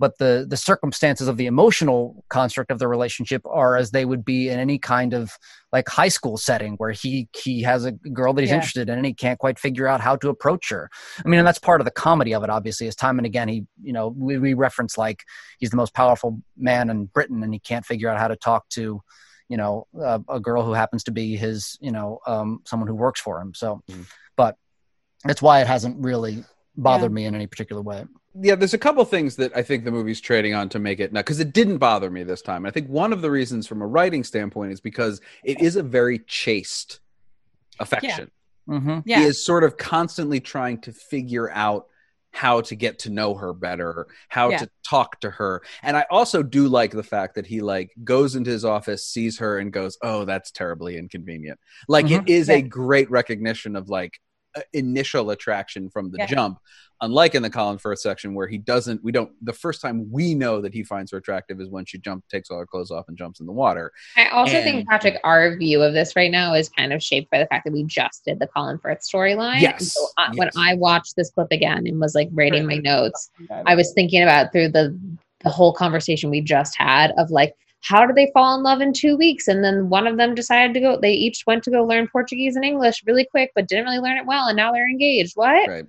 [0.00, 4.24] but the the circumstances of the emotional construct of the relationship are as they would
[4.24, 5.30] be in any kind of
[5.72, 8.56] like high school setting where he he has a girl that he's Yeah.
[8.56, 10.88] interested in and he can't quite figure out how to approach her
[11.24, 13.46] i mean and that's part of the comedy of it obviously is time and again
[13.48, 15.20] he you know we, we reference like
[15.60, 18.68] he's the most powerful man in britain and he can't figure out how to talk
[18.70, 19.00] to
[19.50, 22.94] you know a, a girl who happens to be his you know um someone who
[22.94, 24.06] works for him so Mhm.
[24.36, 24.56] but
[25.24, 26.42] that's why it hasn't really
[26.76, 28.04] bothered me in any particular way
[28.34, 31.12] yeah there's a couple things that i think the movie's trading on to make it
[31.12, 32.64] now because it didn't bother me this time.
[32.64, 35.82] I think one of the reasons from a writing standpoint is because it is a
[35.82, 37.00] very chaste
[37.80, 38.30] affection.
[38.68, 39.00] Mm-hmm.
[39.04, 39.20] Yeah.
[39.20, 41.86] he is sort of constantly trying to figure out
[42.32, 44.58] how to get to know her better how Yeah.
[44.58, 45.62] to talk to her.
[45.82, 49.38] And i also do like the fact that he like goes into his office sees
[49.38, 51.58] her and goes oh that's terribly inconvenient.
[51.88, 54.20] Like it is a great recognition of like
[54.56, 56.26] Uh, initial attraction from the Yeah.
[56.26, 56.58] jump
[57.02, 60.34] unlike in the colin firth section where he doesn't we don't the first time we
[60.34, 63.04] know that he finds her attractive is when she jump takes all her clothes off
[63.06, 66.32] and jumps in the water I also And- think Patrick, our view of this right
[66.32, 69.02] now is kind of shaped by the fact that we just did the Colin Firth
[69.02, 69.60] storyline.
[69.60, 70.50] Yes, So I, when.
[70.56, 73.30] I watched this clip again and was like writing my notes,
[73.66, 74.98] I was thinking about through the
[75.44, 78.92] the whole conversation we just had of like how did they fall in love in
[78.92, 81.84] two weeks and then one of them decided to go they each went to go
[81.84, 84.88] learn portuguese and english really quick but didn't really learn it well and now they're
[84.88, 85.86] engaged what right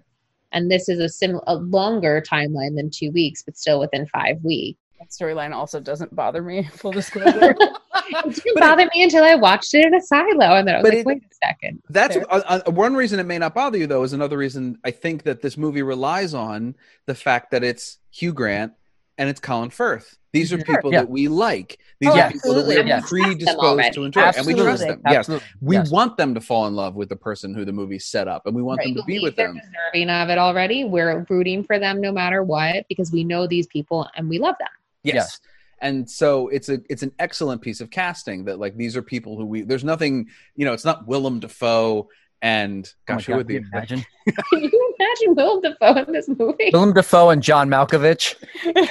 [0.54, 4.38] and this is a sim a longer timeline than two weeks but still within five
[4.44, 6.64] weeks That storyline also doesn't bother me.
[6.82, 7.56] Full disclosure.
[7.58, 10.84] it didn't bother me until i watched it in a silo and then i was
[10.90, 12.26] like it- wait a second That's Fair.
[12.34, 15.24] uh, uh, one reason it may not bother you, though, is another reason I think
[15.24, 16.76] that this movie relies on
[17.08, 18.74] the fact that it's Hugh Grant
[19.22, 20.18] and it's Colin Firth.
[20.34, 21.02] These are Sure, people yeah.
[21.02, 21.78] that we like.
[22.00, 23.02] These Oh, are people that we're yeah.
[23.02, 25.00] predisposed to enjoy, and we trust them.
[25.08, 25.30] Yes,
[25.62, 25.92] we Yes.
[25.92, 28.56] want them to fall in love with the person who the movie set up, and
[28.56, 29.58] we want them to be with they're them.
[29.94, 33.68] deserving of it already we're rooting for them no matter what because we know these
[33.68, 34.70] people and we love them
[35.04, 35.16] Yes.
[35.16, 35.40] Yes.
[35.84, 39.36] And so it's a it's an excellent piece of casting that like these are people
[39.38, 42.08] who we there's nothing you know it's not Willem Dafoe
[42.42, 44.06] and Oh gosh who God, would can you the imagine
[44.50, 46.70] Can you imagine Willem Dafoe in this movie?
[46.74, 48.36] Willem Dafoe and John Malkovich.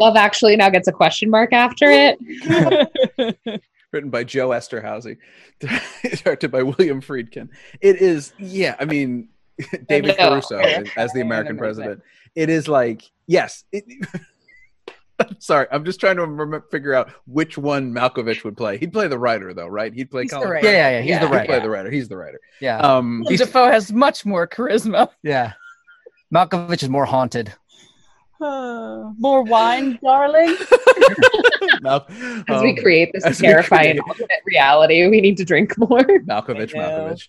[0.00, 2.18] Love Actually now gets a question mark after it.
[3.92, 5.16] written by Joe Eszterhas,
[6.22, 7.48] directed by William Friedkin.
[7.80, 9.28] It is, yeah, I mean,
[9.88, 10.28] David No.
[10.30, 10.58] Caruso
[10.96, 12.02] as the American president.
[12.34, 13.64] It is like, yes.
[13.72, 13.84] It,
[15.20, 18.78] I'm sorry, I'm just trying to remember, figure out which one Malkovich would play.
[18.78, 19.92] He'd play the writer, though, right?
[19.92, 20.50] He'd play He's the Colin.
[20.50, 20.66] writer.
[20.66, 21.00] Yeah, yeah, yeah.
[21.00, 21.18] He's Yeah.
[21.18, 21.62] the He'd play Yeah.
[21.62, 21.90] the writer.
[21.90, 22.40] He's the writer.
[22.60, 22.78] yeah.
[22.78, 25.08] Um, Willem Dafoe has much more charisma.
[25.22, 25.52] Yeah.
[26.34, 27.52] Malkovich is more haunted.
[28.40, 30.56] Uh, more wine, darling.
[31.80, 32.06] Mal-
[32.48, 36.02] As we um, create this as terrifying create- alternate reality, we need to drink more.
[36.02, 36.78] Malkovich, I.
[36.78, 37.28] Malkovich.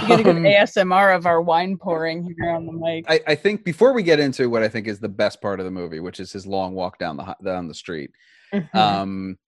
[0.00, 3.04] You get a good Um, ASMR of our wine pouring here on the mic.
[3.08, 5.64] I, I think before we get into what I think is the best part of
[5.64, 8.10] the movie, which is his long walk down the down the street,
[8.54, 8.76] Mm-hmm.
[8.76, 9.38] um,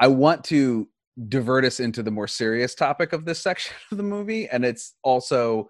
[0.00, 0.88] I want to
[1.28, 4.94] divert us into the more serious topic of this section of the movie, and it's
[5.02, 5.68] also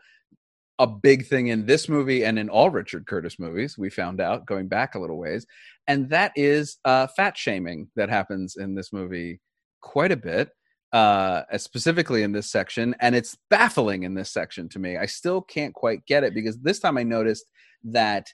[0.79, 3.77] a big thing in this movie and in all Richard Curtis movies.
[3.77, 5.45] We found out going back a little ways,
[5.89, 9.41] and that is uh, fat shaming that happens in this movie
[9.81, 10.51] quite a bit.
[10.91, 14.97] Uh, specifically in this section, and it's baffling in this section to me.
[14.97, 17.45] I still can't quite get it because this time I noticed
[17.85, 18.33] that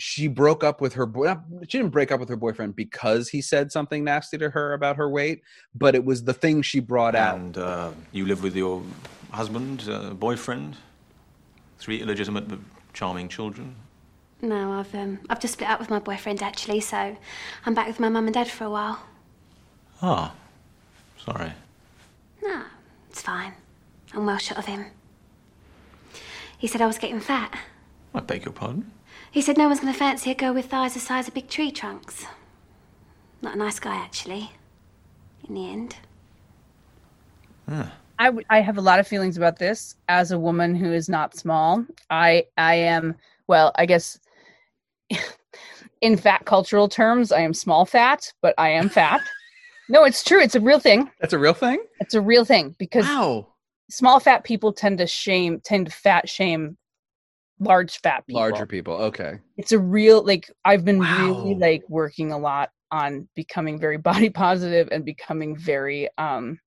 [0.00, 1.34] she broke up with her boy.
[1.68, 4.96] She didn't break up with her boyfriend because he said something nasty to her about
[4.96, 5.42] her weight,
[5.74, 7.38] but it was the thing she brought out.
[7.38, 8.82] And uh, you live with your
[9.30, 10.78] husband, uh, boyfriend,
[11.78, 12.58] three illegitimate but
[12.94, 13.76] charming children.
[14.40, 17.16] No, I've um, I've just split up with my boyfriend actually, so
[17.66, 19.02] I'm back with my mum and dad for a while.
[20.00, 20.34] Ah,
[21.24, 21.52] sorry.
[22.42, 22.62] No,
[23.08, 23.54] it's fine.
[24.14, 24.86] I'm well shut of him.
[26.58, 27.58] He said I was getting fat.
[28.14, 28.90] I beg your pardon.
[29.30, 31.48] He said no one's going to fancy a girl with thighs the size of big
[31.48, 32.26] tree trunks.
[33.42, 34.50] Not a nice guy, actually.
[35.48, 35.96] In the end.
[38.18, 41.08] I, w- I have a lot of feelings about this as a woman who is
[41.08, 41.86] not small.
[42.10, 43.14] I I am
[43.46, 44.18] well, I guess
[46.00, 49.20] in fat cultural terms, I am small fat, but I am fat.
[49.90, 50.40] No, it's true.
[50.40, 51.10] It's a real thing.
[51.20, 51.82] That's a real thing.
[52.00, 53.48] It's a real thing because Wow,
[53.90, 56.78] small fat people tend to shame tend to fat shame
[57.58, 58.40] large fat people.
[58.40, 58.94] larger people.
[58.94, 63.96] Okay, It's a real like I've been really like working a lot on becoming very
[64.10, 66.58] body positive and becoming very um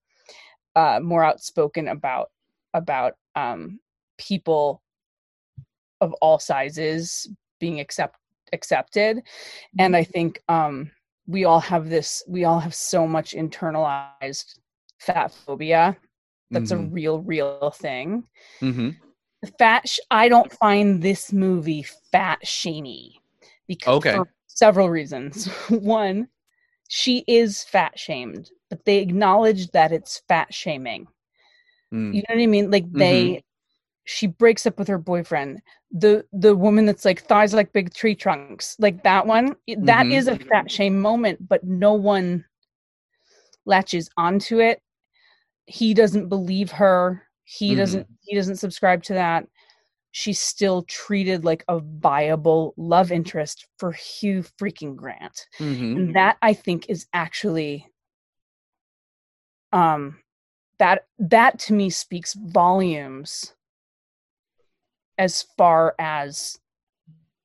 [0.76, 2.30] uh more outspoken about
[2.74, 3.80] about um
[4.18, 4.82] people
[6.02, 7.28] of all sizes
[7.60, 8.18] being accept
[8.52, 9.22] accepted
[9.80, 10.92] and i think um
[11.28, 14.60] we all have this we all have so much internalized
[15.00, 15.98] fat phobia
[16.52, 16.88] That's Mhm.
[16.88, 18.24] a real, real thing.
[18.60, 18.90] hmm
[19.58, 19.88] Fat.
[19.88, 23.20] Sh- I don't find this movie fat shamey
[23.68, 24.12] because Okay.
[24.12, 25.48] for several reasons.
[25.70, 26.30] One,
[26.88, 31.08] she is fat shamed, but they acknowledge that it's fat shaming.
[31.94, 32.14] Mm.
[32.14, 32.72] You know what I mean?
[32.72, 33.44] Like they
[34.06, 35.62] she breaks up with her boyfriend.
[35.94, 40.12] The the woman that's like thighs like big tree trunks, like that one, that Mhm.
[40.12, 42.46] is a fat shame moment, but no one
[43.66, 44.82] latches onto it.
[45.68, 47.24] He doesn't believe her.
[47.46, 47.78] He Mhm.
[47.78, 49.48] doesn't he doesn't subscribe to that.
[50.12, 55.96] She's still treated like a viable love interest for Hugh freaking Grant Mhm.
[55.98, 57.88] and that i think is actually
[59.72, 60.18] um
[60.80, 63.54] that that to me speaks volumes
[65.18, 66.58] as far as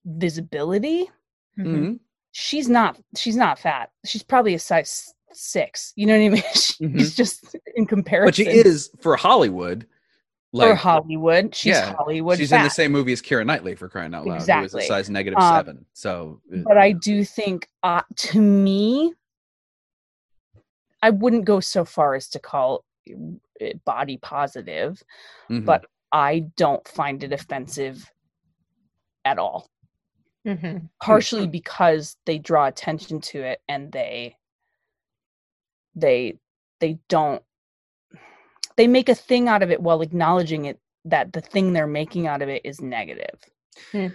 [0.05, 1.11] visibility
[1.59, 1.99] Mhm.
[2.33, 6.43] she's not she's not fat she's probably a size six you know what i mean
[6.55, 7.17] she's Mhm.
[7.17, 9.87] just in comparison But she is for Hollywood.
[10.53, 12.59] for hollywood she's yeah, hollywood she's fat.
[12.59, 14.35] in the same movie as Keira Knightley for crying out loud.
[14.35, 14.85] Who is Exactly.
[14.85, 15.87] a size negative Um, seven.
[15.93, 19.13] So, but I do think, uh, to me,
[21.03, 22.85] I wouldn't go so far as to call
[23.61, 25.03] it body positive,
[25.51, 25.65] mhm.
[25.67, 28.11] but I don't find it offensive
[29.25, 29.69] at all.
[30.47, 34.37] hmm Partially because they draw attention to it and they
[35.97, 36.39] they
[36.81, 37.43] they don't
[38.77, 42.27] they make a thing out of it while acknowledging it that the thing they're making
[42.27, 43.41] out of it is negative.
[43.93, 44.09] Hmm.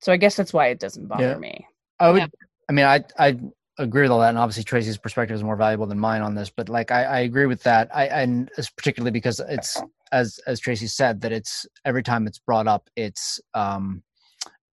[0.00, 1.38] So I guess that's why it doesn't bother Yeah.
[1.38, 1.66] me.
[2.00, 2.20] I would.
[2.20, 2.26] Yeah.
[2.68, 3.40] I mean, I I
[3.78, 6.50] agree with all that, and obviously Tracy's perspective is more valuable than mine on this.
[6.50, 7.88] But like, I, I agree with that.
[7.94, 9.80] I and particularly because it's
[10.12, 14.02] as as Tracy said that it's every time it's brought up, it's um,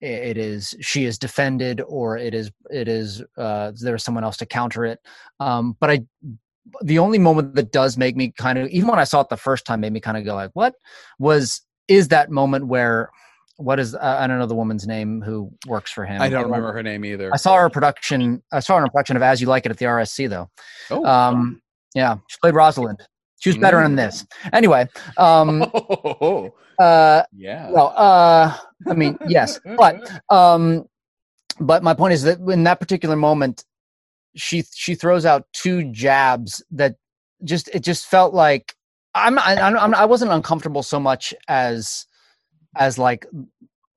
[0.01, 4.47] it is she is defended or it is it is uh there's someone else to
[4.47, 5.01] counter it.
[5.41, 6.01] Um, but I.
[6.83, 9.37] The only moment that does make me kind of, even when I saw it the
[9.37, 10.77] first time, made me kind of go like, "What?"
[11.19, 13.11] Was is that moment where,
[13.63, 16.21] what is I I don't know the woman's name who works for him.
[16.21, 17.31] I don't remember her name either.
[17.33, 18.43] I saw her production.
[18.53, 20.49] I saw her in a production of As You Like It at the RSC, though.
[20.91, 21.63] Oh, Um,
[21.95, 23.01] yeah, she played Rosalind.
[23.41, 23.97] She was better in Mm.
[23.97, 24.27] this.
[24.53, 24.87] Anyway,
[25.19, 27.71] um, oh, uh, yeah.
[27.71, 28.57] well, uh,
[28.89, 30.85] I mean, yes, but um,
[31.61, 33.65] but my point is that in that particular moment,
[34.37, 36.95] she she throws out two jabs that
[37.45, 38.75] just it just felt like
[39.15, 42.07] I'm not, I'm, I'm I wasn't uncomfortable so much as
[42.77, 43.27] as like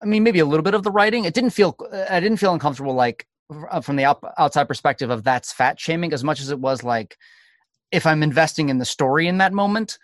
[0.02, 1.26] I mean maybe a little bit of the writing.
[1.26, 1.76] It didn't feel
[2.10, 3.28] I didn't feel uncomfortable like
[3.70, 6.84] uh, from the out, outside perspective of that's fat shaming as much as it was
[6.84, 7.18] like
[7.92, 9.98] if I'm investing in the story in that moment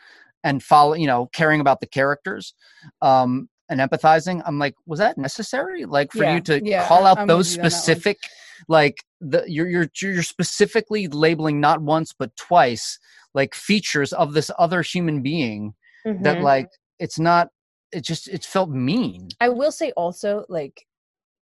[0.44, 2.54] and follow you know caring about the characters
[3.02, 7.06] um and empathizing i'm like was that necessary like for Yeah, you to yeah, call
[7.06, 7.82] out I'm those with you on that one.
[7.82, 8.18] specific
[8.68, 12.98] like the you're you're you're specifically labeling not once but twice
[13.34, 15.74] like features of this other human being
[16.06, 16.44] that Mhm.
[16.44, 16.70] like
[17.00, 17.50] it's not
[17.92, 20.86] it just it felt mean I will say also like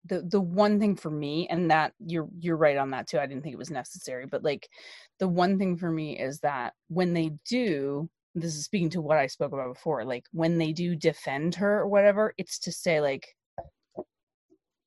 [0.05, 3.19] the the one thing for me and that you're you're right on that too.
[3.19, 4.69] I didn't think it was necessary, but like
[5.19, 9.17] the one thing for me is that when they do this is speaking to what
[9.17, 13.01] I spoke about before, like when they do defend her or whatever, it's to say
[13.01, 13.27] like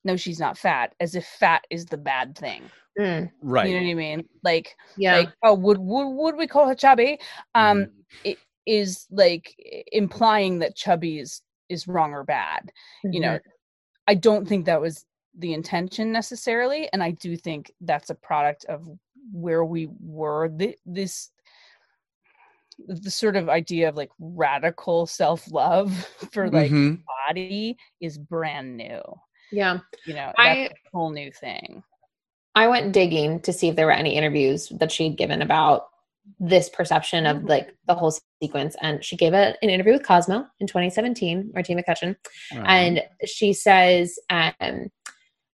[0.05, 2.63] no she's not fat as if fat is the bad thing.
[2.99, 3.69] Mm, right.
[3.69, 4.29] You know what I mean?
[4.43, 5.19] Like yeah.
[5.19, 7.19] like oh would would would we call her chubby?
[7.55, 7.91] Um Mhm.
[8.25, 9.55] it is like
[9.93, 12.71] implying that chubby is is wrong or bad
[13.05, 13.41] you know Mhm.
[14.09, 15.05] i don't think that was
[15.39, 18.87] the intention necessarily and i do think that's a product of
[19.33, 21.31] where we were Th- this
[22.89, 25.93] the sort of idea of like radical self-love
[26.33, 27.03] for like Mhm.
[27.29, 29.01] body is brand new
[29.51, 29.79] yeah.
[30.07, 31.83] you know I- whole new thing
[32.55, 35.89] I went digging to see if there were any interviews that she had given about
[36.39, 38.13] this perception of like the whole
[38.43, 38.77] sequence.
[38.81, 42.17] And she gave a, an interview with Cosmo in 2017, Martina McCutcheon.
[42.55, 42.67] Right.
[42.67, 44.89] And she says, um,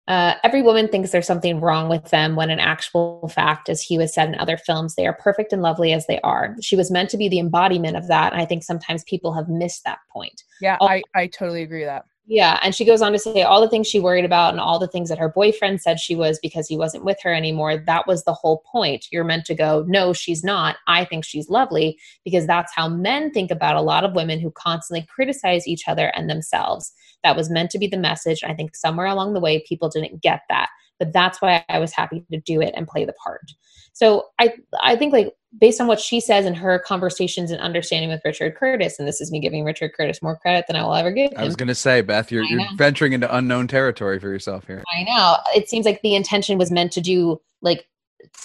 [0.05, 4.01] uh, every woman thinks there's something wrong with them when in actual fact, as Hugh
[4.01, 6.55] has said in other films, they are perfect and lovely as they are.
[6.61, 8.33] She was meant to be the embodiment of that.
[8.33, 10.43] And I think sometimes people have missed that point.
[10.59, 10.87] yeah Oh.
[10.87, 13.67] i i totally agree with that Yeah, and she goes on to say all the
[13.67, 16.67] things she worried about and all the things that her boyfriend said she was because
[16.67, 17.77] he wasn't with her anymore.
[17.77, 19.07] That was the whole point.
[19.11, 20.77] You're meant to go, no, she's not.
[20.87, 24.51] I think she's lovely because that's how men think about a lot of women who
[24.51, 26.93] constantly criticize each other and themselves.
[27.23, 28.41] That was meant to be the message.
[28.41, 30.69] I think somewhere along the way, people didn't get that.
[31.03, 33.51] But that's why I was happy to do it and play the part.
[33.91, 38.09] So I I think like based on what she says in her conversations and understanding
[38.09, 40.95] with Richard Curtis, and this is me giving Richard Curtis more credit than I will
[40.95, 41.39] ever give him.
[41.39, 44.83] I was going to say, Beth, you're, you're venturing into unknown territory for yourself here.
[44.91, 45.37] I know.
[45.55, 47.85] It seems like the intention was meant to do like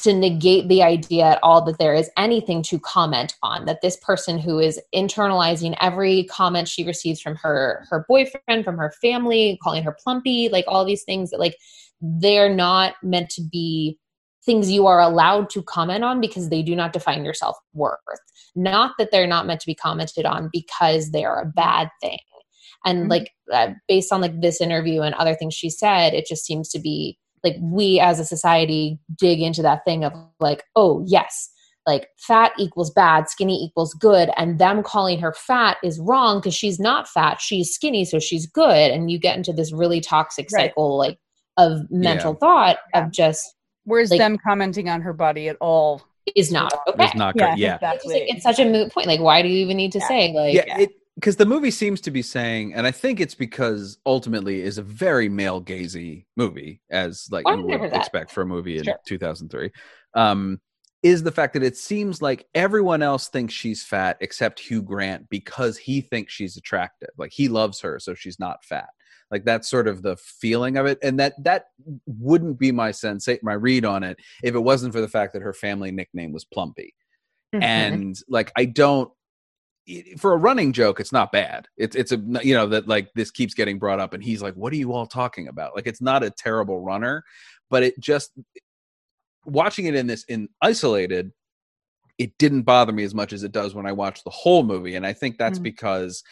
[0.02, 3.96] to negate the idea at all that there is anything to comment on that this
[3.96, 9.58] person who is internalizing every comment she receives from her her boyfriend from her family
[9.62, 11.56] calling her plumpy like all these things that like
[12.00, 13.98] they're not meant to be
[14.44, 17.98] things you are allowed to comment on because they do not define your self-worth
[18.56, 22.18] not that they're not meant to be commented on because they are a bad thing
[22.84, 23.10] and Mhm.
[23.10, 26.68] like uh, based on like this interview and other things she said it just seems
[26.70, 31.50] to be like we as a society dig into that thing of like oh yes
[31.86, 36.54] like fat equals bad skinny equals good and them calling her fat is wrong because
[36.54, 40.48] she's not fat she's skinny so she's good and you get into this really toxic
[40.52, 40.68] Right.
[40.68, 41.18] cycle like
[41.58, 43.54] of mental thought of just
[43.84, 46.02] Whereas like- them commenting on her body at all
[46.34, 47.58] is not okay It's not Yeah, great.
[47.58, 47.78] Yeah.
[47.82, 49.98] it's, just like, it's such a moot point like why do you even need to
[49.98, 50.08] Yeah.
[50.08, 53.34] say like yeah, it because the movie seems to be saying, and I think it's
[53.34, 57.96] because ultimately is a very male gazy movie, as like you would 100%.
[57.96, 58.94] expect for a movie in Sure.
[59.04, 59.72] 2003.
[60.14, 60.60] Um,
[61.02, 65.28] is the fact that it seems like everyone else thinks she's fat except Hugh Grant
[65.28, 67.08] because he thinks she's attractive.
[67.18, 68.88] Like he loves her, so she's not fat.
[69.30, 71.66] Like that's sort of the feeling of it, and that that
[72.06, 75.42] wouldn't be my sense, my read on it, if it wasn't for the fact that
[75.42, 76.94] her family nickname was Plumpy
[77.54, 77.62] Mhm.
[77.62, 79.10] and like i don't
[80.18, 83.30] for a running joke it's not bad it's it's a you know that like this
[83.30, 86.02] keeps getting brought up and he's like what are you all talking about like it's
[86.02, 87.24] not a terrible runner
[87.70, 88.32] but it just
[89.46, 91.32] watching it in this in isolated
[92.18, 94.94] it didn't bother me as much as it does when i watch the whole movie
[94.96, 95.62] and i think that's Mm.
[95.62, 96.22] because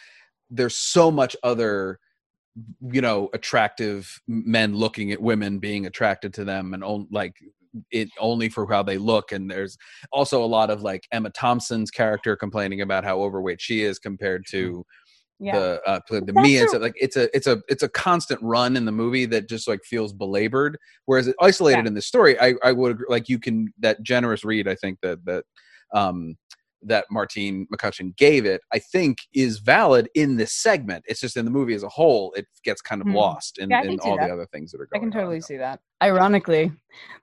[0.51, 1.99] there's so much other
[2.91, 7.33] you know attractive men looking at women being attracted to them and on, like
[7.91, 9.77] it only for how they look and there's
[10.11, 14.43] also a lot of like emma thompson's character complaining about how overweight she is compared
[14.49, 14.83] to
[15.39, 16.81] yeah the uh the That's Mia and stuff.
[16.81, 19.83] like it's a it's a it's a constant run in the movie that just like
[19.83, 21.87] feels belabored whereas it isolated Yeah.
[21.89, 25.23] in the story i i would like you can that generous read i think that
[25.25, 25.43] that
[25.93, 26.35] um
[26.83, 31.03] that Martine McCutcheon gave it, I think is valid in this segment.
[31.07, 33.15] It's just in the movie as a whole, it gets kind of Hmm.
[33.15, 34.27] lost in, Yeah, in all that.
[34.27, 35.07] the other things that are going on.
[35.07, 35.41] I can totally on.
[35.41, 35.79] see that.
[36.03, 36.71] Ironically,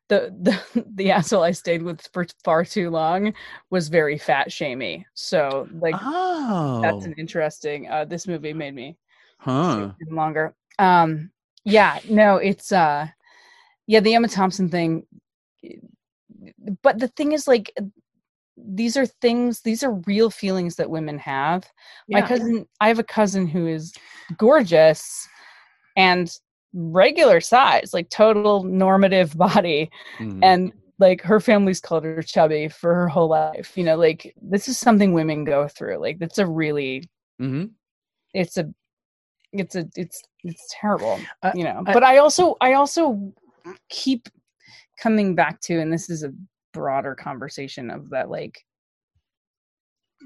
[0.09, 3.33] the the the asshole I stayed with for far too long
[3.71, 5.07] was very fat shamey.
[5.15, 7.89] So like Oh, that's an interesting.
[7.89, 8.97] Uh, this movie made me
[9.39, 9.93] huh.
[10.11, 10.55] longer.
[10.79, 11.31] Um,
[11.65, 13.07] yeah, no, it's uh,
[13.87, 15.07] yeah, the Emma Thompson thing.
[16.83, 17.73] But the thing is, like,
[18.57, 19.61] these are things.
[19.63, 21.65] These are real feelings that women have.
[22.09, 22.29] My Yeah.
[22.29, 23.93] cousin, I have a cousin who is
[24.37, 25.29] gorgeous
[25.97, 26.33] and
[26.73, 30.41] regular size, like total normative body, Mhm.
[30.43, 33.77] and like her family's called her chubby for her whole life.
[33.77, 35.99] You know, like this is something women go through.
[35.99, 37.09] Like that's a really
[37.41, 37.71] Mhm.
[38.33, 38.73] it's a
[39.53, 43.33] it's a it's it's terrible I- you know I- but i also i also
[43.89, 44.29] keep
[44.99, 46.33] coming back to and this is a
[46.75, 48.59] broader conversation of that like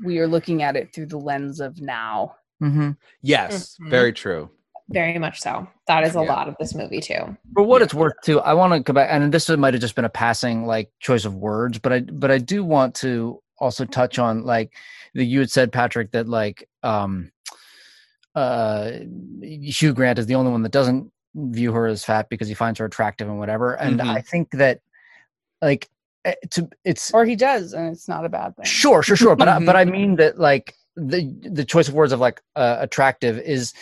[0.04, 2.90] we are looking at it through the lens of now hmm
[3.22, 3.90] Yes, Mhm.
[3.90, 4.50] very true.
[4.88, 6.28] very much so that is a Yeah.
[6.34, 7.84] lot of this movie too For what Yeah.
[7.84, 10.08] it's worth, too, I want to go back, and this might have just been a
[10.10, 14.44] passing like choice of words, but I but I do want to also touch on
[14.44, 14.74] like
[15.14, 17.30] that you had said, Patrick, that like um
[18.34, 18.92] uh
[19.42, 22.78] Hugh Grant is the only one that doesn't view her as fat because he finds
[22.78, 24.16] her attractive and whatever, and Mhm.
[24.16, 24.80] I think that
[25.60, 25.88] like
[26.50, 29.36] to it's or he does and it's not a bad thing Sure, sure, sure.
[29.36, 29.90] But I, but I Mhm.
[29.90, 33.72] mean that like the the choice of words of like uh, attractive is,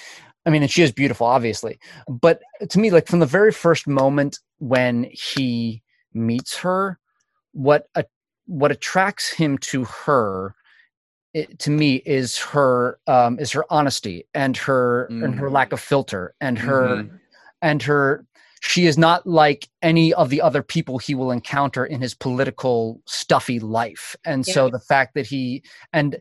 [0.44, 1.78] I mean, and she is beautiful, obviously.
[2.08, 5.82] But to me, like from the very first moment when he
[6.12, 6.98] meets her,
[7.52, 8.04] what a,
[8.46, 10.54] what attracts him to her,
[11.34, 15.52] it, to me, is her um, is her honesty and her and her Mm.
[15.52, 17.10] lack of filter and her Mhm.
[17.62, 18.24] and her
[18.66, 23.00] she is not like any of the other people he will encounter in his political
[23.06, 24.16] stuffy life.
[24.24, 25.62] And so the fact that he
[25.92, 26.16] and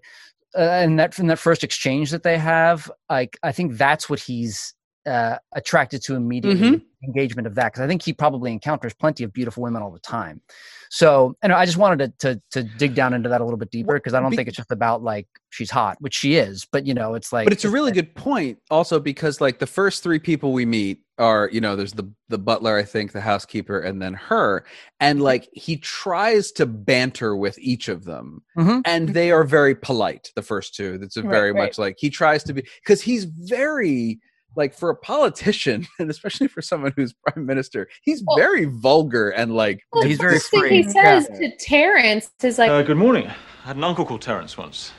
[0.56, 4.20] uh, and that from that first exchange that they have like i think that's what
[4.20, 4.74] he's
[5.06, 9.32] uh, attracted to immediately engagement of that because i think he probably encounters plenty of
[9.34, 10.41] beautiful women all the time.
[10.89, 13.70] So and i just wanted to to, to dig down into that a little bit
[13.70, 16.66] deeper because i don't Be- think it's just about like she's hot which she is
[16.72, 19.68] but you know it's like but it's a really good point also because like the
[19.68, 23.22] first three people we meet are you know there's the the butler i think the
[23.22, 24.66] housekeeper and then her
[24.99, 28.82] and like he tries to banter with each of them Mhm.
[28.86, 31.63] and they are very polite the first two that's a Right, very right.
[31.63, 34.20] much like he tries to be because he's very
[34.57, 39.30] like for a politician and especially for someone who's prime minister he's Well- very vulgar
[39.30, 41.49] and like Well, He's very first thing he says yeah.
[41.49, 43.28] to Terrence is like, Uh, good morning.
[43.28, 44.91] I had an uncle called Terence once.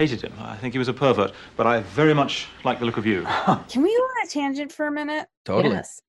[0.00, 0.32] Hated him.
[0.40, 3.20] I think he was a pervert, but I very much like the look of you.
[3.68, 6.00] can we go on a tangent for a minute totally yes.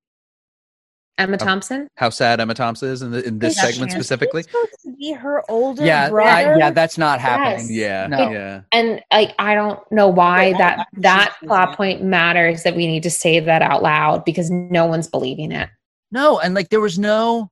[1.18, 1.36] Emma.
[1.36, 1.90] Thompson.
[1.98, 4.44] How sad Emma Thompson is in, the, in this Yeah, segment she- specifically.
[4.44, 6.54] He's supposed to be her older Yeah, brother.
[6.54, 7.68] I, yeah, that's not happening.
[7.70, 7.70] Yes.
[7.70, 8.32] Yeah, No.
[8.32, 8.62] yeah.
[8.72, 13.04] And like I don't know why Yeah, that that plot point matters that we need
[13.04, 15.68] to say that out loud because no one's believing it.
[16.14, 17.52] No, and like there was no.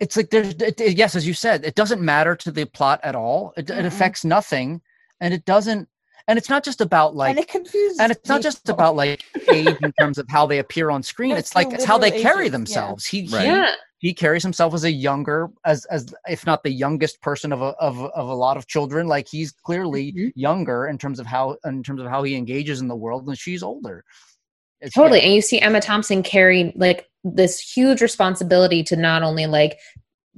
[0.00, 2.98] It's like there's it, it- yes, as you said, it doesn't matter to the plot
[3.04, 3.54] at all.
[3.56, 3.84] It, it Mm-mm.
[3.86, 4.82] affects nothing,
[5.20, 5.88] and it doesn't.
[6.26, 7.98] And it's not just about like and it confuses.
[8.00, 11.32] and it's not just about like age in terms of how they appear on screen
[11.32, 12.50] it's it's like it's how they literal carry ages, yeah.
[12.50, 13.40] themselves he, Right.
[13.42, 13.72] he Yeah.
[13.98, 17.74] he carries himself as a younger as as if not the youngest person of a
[17.78, 20.32] of, of a lot of children like he's clearly Mhm.
[20.34, 23.36] younger in terms of how in terms of how he engages in the world and
[23.38, 24.02] she's older
[24.80, 25.18] It's- Totally.
[25.18, 25.26] yeah.
[25.26, 29.78] And you see Emma Thompson carry like this huge responsibility to not only like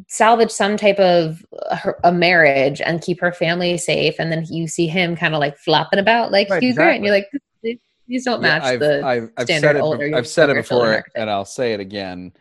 [0.09, 4.15] salvage some type of uh, her, a marriage and keep her family safe.
[4.19, 6.97] And then you see him kind of like flopping about like Right, Hugh Grant.
[6.97, 7.29] And you're like,
[7.63, 7.79] these-
[8.09, 9.81] these don't Yeah, match I've, the I've, I've standard said it.
[9.81, 12.33] older, I've said it before, and I'll say it again.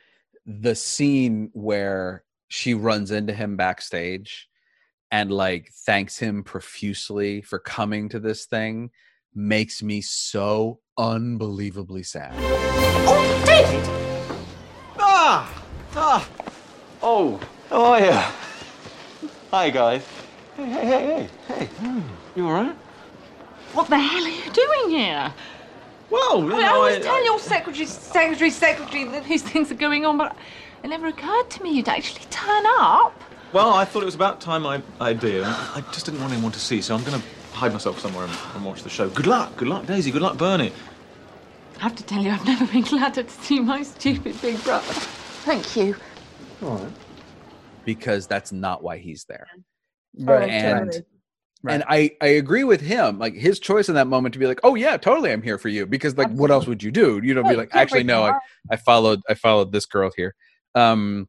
[0.45, 4.47] The scene where she runs into him backstage
[5.11, 8.91] and like thanks him profusely for coming to this thing
[9.33, 12.33] makes me so unbelievably sad.
[13.07, 13.89] Oh, David!
[14.99, 15.63] Ah!
[15.95, 16.29] Ah!
[17.07, 17.39] Oh,
[17.69, 19.29] how are you?
[19.51, 20.03] Hi, guys.
[20.57, 21.05] Hey, hey, hey,
[21.47, 21.65] hey, hey.
[21.65, 22.01] Hmm.
[22.35, 22.75] You all right?
[23.73, 25.31] What the hell are you doing here?
[26.09, 29.43] Well, you I, mean, I know, always I- tell your secretary, secretary, secretary that these
[29.43, 30.35] things are going on, but
[30.83, 33.13] it never occurred to me you'd actually turn up.
[33.53, 35.43] Well, I thought it was about time I, I did.
[35.43, 38.35] I just didn't want anyone to see, so I'm going to hide myself somewhere and,
[38.55, 39.09] and watch the show.
[39.09, 39.55] Good luck.
[39.57, 40.09] Good luck, Daisy.
[40.09, 40.73] Good luck, Bernie.
[41.77, 44.91] I have to tell you, I've never been gladder to see my stupid big brother.
[45.45, 45.95] Thank you.
[46.63, 46.91] All right.
[47.83, 49.47] because that's not why he's there.
[50.17, 50.49] Right.
[50.49, 51.05] And totally.
[51.67, 53.19] and I I agree with him.
[53.19, 55.69] Like his choice in that moment to be like, "Oh yeah, totally, I'm here for
[55.69, 57.19] you." Because like, what else would you do?
[57.23, 58.33] You know, Yeah, be like, "Actually, no, I.
[58.71, 60.35] I followed I followed this girl here."
[60.75, 61.27] Um,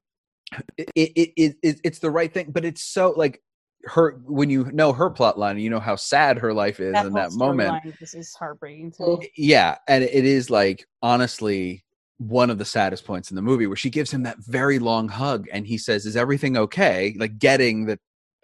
[0.77, 3.43] it, it, it, it it's the right thing, but it's so like
[3.85, 7.13] her when you know her plot line, you know how sad her life is in
[7.15, 7.75] that moment.
[7.75, 8.93] storyline, This is heartbreaking.
[8.93, 9.31] To me.
[9.37, 11.85] Yeah, and it is like honestly
[12.19, 15.09] one of the saddest points in the movie where she gives him that very long
[15.09, 17.99] hug and he says, "Is everything okay?" Like getting that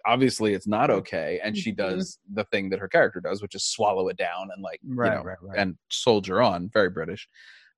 [0.05, 1.77] obviously it's not okay and she Mhm.
[1.77, 4.93] does the thing that her character does, which is swallow it down and like, you
[4.95, 5.57] Right, know, right, right.
[5.59, 7.27] and soldier on, very British.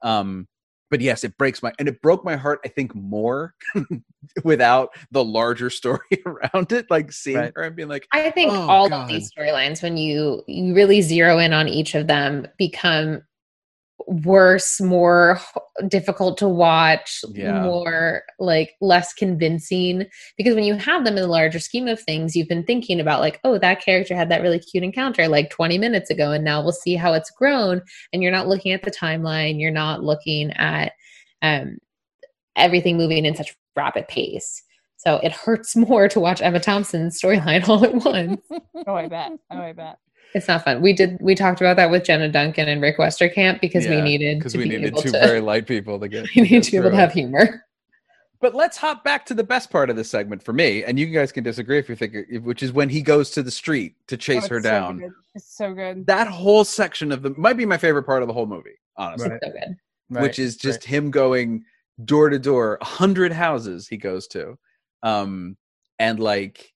[0.02, 0.48] Um
[0.92, 3.54] but yes, it breaks my and it broke my heart I think more
[4.44, 7.54] without the larger story around it like seeing Right.
[7.56, 9.04] her and being like, I think Oh, all God.
[9.04, 13.22] of these storylines, when you you really zero in on each of them, become
[14.08, 15.40] worse, more
[15.88, 17.62] difficult to watch, Yeah.
[17.64, 20.06] more like less convincing.
[20.38, 23.20] Because when you have them in the larger scheme of things, you've been thinking about
[23.22, 26.62] like, oh, that character had that really cute encounter like 20 minutes ago, and now
[26.62, 27.82] we'll see how it's grown.
[28.14, 30.94] And you're not looking at the timeline, you're not looking at
[31.42, 31.78] um,
[32.56, 34.62] everything moving in such rapid pace.
[34.98, 38.42] So it hurts more to watch Emma Thompson's storyline all at once.
[38.88, 39.32] Oh, I bet.
[39.50, 39.98] Oh, I bet.
[40.34, 40.82] It's not fun.
[40.82, 44.04] We did we talked about that with Jenna Duncan and Rick Westerkamp because we Yeah,
[44.04, 46.42] needed because to we be needed able two to very light people to get we
[46.44, 47.64] need to be able to have humor.
[48.42, 51.06] But let's hop back to the best part of this segment for me, and you
[51.08, 54.18] guys can disagree if you think, which is when he goes to the street to
[54.18, 55.14] chase Oh, her it's so down.
[55.34, 56.06] It's so good.
[56.08, 59.30] that whole section of the might be my favorite part of the whole movie, honestly,
[59.30, 59.40] Right.
[59.44, 60.22] So good.
[60.22, 61.64] which is just him going
[62.04, 64.58] door to door, a hundred houses he goes to,
[65.02, 65.56] um,
[65.98, 66.74] and like,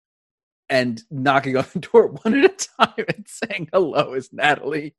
[0.70, 4.95] and knocking on the door one at a time and saying hello is Natalie.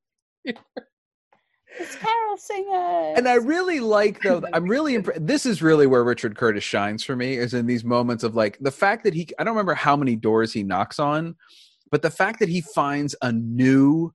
[1.79, 3.15] It's Carol Singer.
[3.17, 4.43] And I really like though.
[4.53, 5.27] I'm really impressed.
[5.27, 7.37] This is really where Richard Curtis shines for me.
[7.37, 9.29] Is in these moments of like the fact that he.
[9.39, 11.37] I don't remember how many doors he knocks on,
[11.91, 14.13] but the fact that he finds a new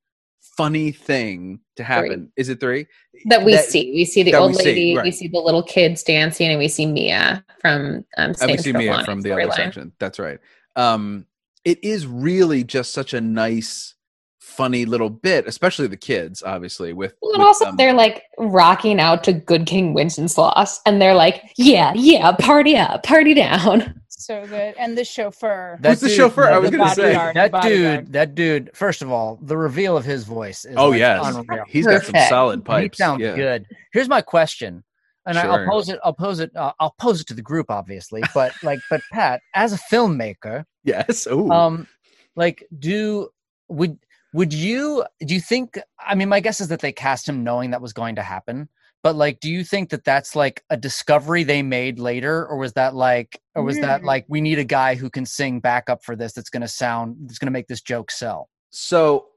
[0.58, 2.32] funny thing to happen.
[2.38, 2.88] Is it three?
[3.26, 3.91] That we see.
[3.93, 6.68] We see the old we see, lady, we see the little kids dancing, and we
[6.68, 9.56] see Mia from um And we see Mia from the other storyline.
[9.56, 9.91] section.
[9.99, 10.39] That's right.
[10.76, 11.26] Um,
[11.66, 13.95] it is really just such a nice,
[14.39, 16.93] funny little bit, especially the kids, obviously.
[16.93, 21.01] With, Well, and with, also um, they're like rocking out to Good King Wenceslas, and
[21.01, 24.74] they're like, "Yeah, yeah, party up, party down." so good.
[24.80, 25.78] And the chauffeur.
[25.84, 26.49] Who's the chauffeur?
[26.49, 27.01] I was The gonna say.
[27.13, 27.36] bodyguard.
[27.36, 28.05] that bodyguard.
[28.05, 28.13] dude.
[28.13, 28.70] That dude.
[28.74, 31.66] First of all, the reveal of his voice is Oh like, yes, unreal.
[31.68, 32.30] he's got some Perfect.
[32.30, 32.97] solid He pipes.
[32.97, 33.36] sounds yeah.
[33.36, 33.66] good.
[33.91, 34.84] Here's my question,
[35.26, 35.51] and I, Sure.
[35.51, 35.99] I'll pose it.
[36.03, 36.55] I'll pose it.
[36.55, 38.21] Uh, I'll pose it to the group, obviously.
[38.34, 41.28] But like, but Pat, as a filmmaker, Yes.
[41.28, 41.49] Ooh.
[41.51, 41.88] um,
[42.36, 43.30] like, do
[43.69, 43.97] would
[44.34, 45.80] would you do you think?
[45.99, 48.69] I mean, my guess is that they cast him knowing that was going to happen.
[49.03, 52.73] But like, do you think that that's like a discovery they made later, or was
[52.73, 54.05] that like, or was that Mm.
[54.05, 56.34] like we need a guy who can sing backup for this?
[56.34, 57.15] That's going to sound.
[57.21, 58.49] That's going to make this joke sell.
[58.71, 59.28] So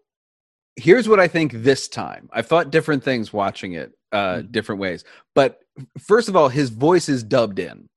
[0.77, 2.29] here's what I think this time.
[2.33, 5.05] I thought different things watching it uh, different ways.
[5.35, 5.59] But
[6.01, 7.89] first of all, his voice is dubbed in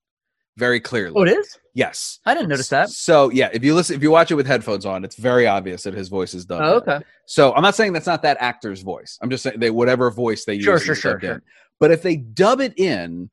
[0.57, 1.13] very clearly.
[1.15, 1.57] Oh, it is.
[1.73, 2.19] Yes.
[2.25, 2.89] I didn't notice that.
[2.89, 5.83] So yeah, if you listen, if you watch it with headphones on, it's very obvious
[5.83, 6.63] that his voice is dubbed.
[6.63, 6.95] Oh, in.
[6.95, 7.05] okay.
[7.25, 9.17] So I'm not saying that's not that actor's voice.
[9.21, 10.63] I'm just saying they whatever voice they use.
[10.65, 11.31] Sure, is sure, sure, sure.
[11.35, 11.41] in.
[11.79, 13.29] But if they dub it in,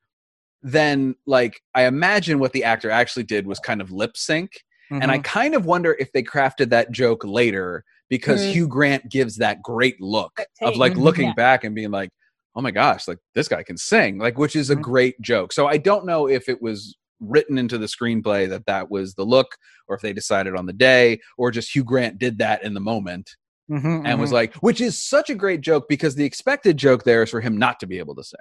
[0.63, 4.53] then like I imagine what the actor actually did was kind of lip sync,
[4.91, 5.25] and I Mhm.
[5.25, 8.51] kind of wonder if they crafted that joke later because Mm-hmm.
[8.51, 8.55] Mhm.
[8.55, 10.99] Hugh Grant gives that great look That of like Mhm.
[11.03, 11.35] looking Yeah.
[11.35, 12.11] back and being like,
[12.59, 14.83] "Oh my gosh, like this guy can sing," like which is a Mhm.
[14.83, 15.53] great joke.
[15.55, 19.25] So I don't know if it was written into the screenplay that that was the
[19.25, 19.57] look,
[19.89, 22.81] or if they decided on the day, or just Hugh Grant did that in the
[22.81, 23.37] moment
[23.71, 24.35] Mhm, and was mhm.
[24.35, 27.57] like, which is such a great joke because the expected joke there is for him
[27.57, 28.39] not to be able to sing.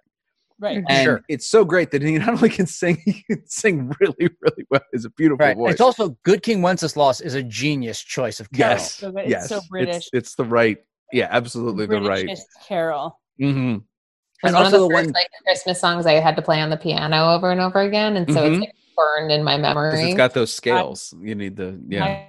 [0.59, 0.83] Right.
[0.89, 1.21] And Sure.
[1.29, 4.81] it's so great that he not only can sing, he can sing really, really well.
[4.91, 5.55] It's a beautiful right.
[5.55, 5.73] voice.
[5.73, 8.73] It's also Good King Wenceslas is a genius choice of Carol.
[8.73, 9.09] yes, So.
[9.17, 9.95] It's yes, so British.
[9.97, 10.77] It's, it's the right,
[11.11, 12.25] yeah, absolutely the right.
[12.25, 13.19] Britishest Carol.
[13.39, 13.77] hmm
[14.43, 16.61] It's And one of the the first one like Christmas songs I had to play
[16.61, 18.51] on the piano over and over again, and so Mhm.
[18.51, 19.99] it's like burned in my memory.
[20.03, 21.13] it's got those scales.
[21.19, 22.05] You need the yeah.
[22.05, 22.27] I,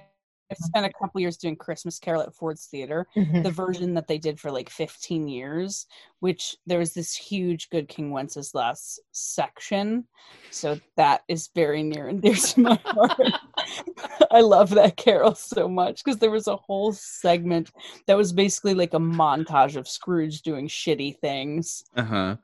[0.51, 3.07] I spent a couple years doing Christmas Carol at Ford's Theater.
[3.15, 3.43] Mhm.
[3.43, 5.85] the version that they did for like 15 years,
[6.19, 10.05] which there was this huge Good King Wenceslas section.
[10.49, 13.19] So that is very near and dear to my heart.
[14.31, 17.69] I love that carol so much because there was a whole segment
[18.07, 22.35] that was basically like a montage of Scrooge doing shitty things, Uh huh.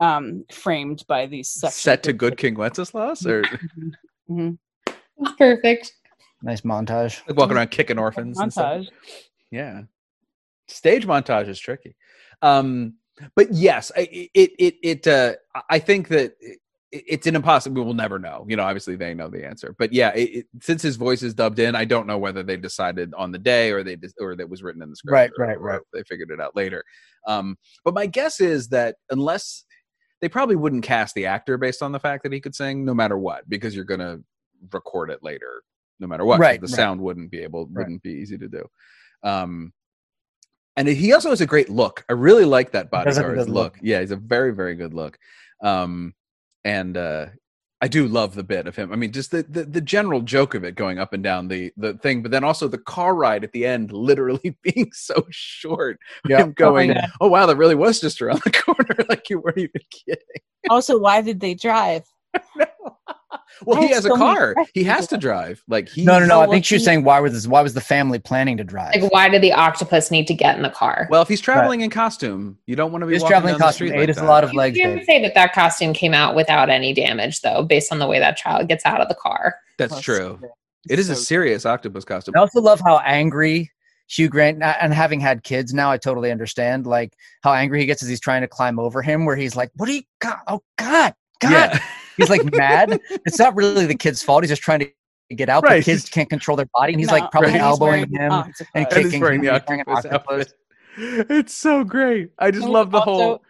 [0.00, 1.74] um, framed by these sections.
[1.76, 3.44] Set to Good King Wenceslas, or
[4.28, 4.50] hmm
[5.18, 5.92] It's perfect.
[6.44, 7.26] Nice montage.
[7.26, 8.38] like walking around kicking orphans.
[8.38, 8.82] and stuff.
[8.82, 8.88] montage.
[9.50, 9.82] Yeah.
[10.68, 11.96] Stage montage is tricky.
[12.42, 12.94] Um,
[13.34, 14.00] but yes, I,
[14.34, 15.34] it, it, it, uh,
[15.70, 16.58] I think that it,
[16.90, 18.44] it's an impossible, we will never know.
[18.48, 21.32] You know, obviously they know the answer, but yeah, it, it, since his voice is
[21.32, 24.36] dubbed in, I don't know whether they decided on the day or they, dis- or
[24.36, 25.12] that was written in the script.
[25.12, 25.80] Right, or- right, or right.
[25.92, 26.84] They figured it out later.
[27.26, 29.64] Um, but my guess is that unless
[30.20, 32.94] they probably wouldn't cast the actor based on the fact that he could sing no
[32.94, 34.22] matter what, because you're going to
[34.72, 35.62] record it later,
[36.04, 36.38] no matter what.
[36.38, 36.76] Right, The right.
[36.76, 38.68] sound wouldn't be able, wouldn't be easy to do.
[39.22, 39.72] Um,
[40.76, 42.04] and he also has a great look.
[42.08, 43.74] I really like that does have bodyguard's look.
[43.74, 43.78] look.
[43.82, 45.18] Yeah, he's a very, very good look.
[45.62, 46.14] Um,
[46.64, 47.26] and uh,
[47.80, 48.92] I do love the bit of him.
[48.92, 51.72] I mean, just the, the the general joke of it going up and down the
[51.76, 55.98] the thing, but then also the car ride at the end, literally being so short.
[56.26, 56.38] Yeah.
[56.38, 57.08] Him going, yeah.
[57.20, 58.96] oh wow, that really was just around the corner.
[59.08, 60.24] like you weren't even kidding.
[60.70, 62.04] Also, why did they drive?
[63.64, 64.54] Well, he has a so many car.
[64.74, 65.62] He has to drive.
[65.68, 66.04] Like he.
[66.04, 66.40] No, no, no.
[66.40, 68.94] I think she was saying why was this, why was the family planning to drive?
[69.00, 71.06] Like, why did the octopus need to get in the car?
[71.10, 73.58] Well, if he's traveling in costume, you don't want to be He's walking traveling down
[73.58, 73.88] the costume.
[73.88, 74.76] street Eight like is a lot of you legs.
[74.78, 78.18] can't say that that costume came out without any damage, though, based on the way
[78.18, 79.54] that child gets out of the car.
[79.78, 80.40] That's Plus, true.
[80.88, 82.34] It is a so- serious octopus costume.
[82.36, 83.70] I also love how angry
[84.08, 88.02] Hugh Grant and having had kids now, I totally understand like how angry he gets
[88.02, 90.40] as he's trying to climb over him, where he's like, "What do you got?
[90.46, 91.82] Oh God, God!" Yeah.
[92.16, 93.00] He's like mad.
[93.26, 94.42] It's not really the kid's fault.
[94.44, 95.64] He's just trying to get out.
[95.64, 95.78] Right.
[95.80, 98.10] But kids can't control their body, and he's No, like probably and he's elbowing wearing
[98.12, 98.66] him octopus.
[98.74, 99.46] and And he's kicking wearing him.
[99.46, 100.40] the He's wearing an octopus octopus.
[100.40, 100.54] outfit.
[101.30, 102.30] It's so great.
[102.38, 103.42] I just oh, love the Also, whole.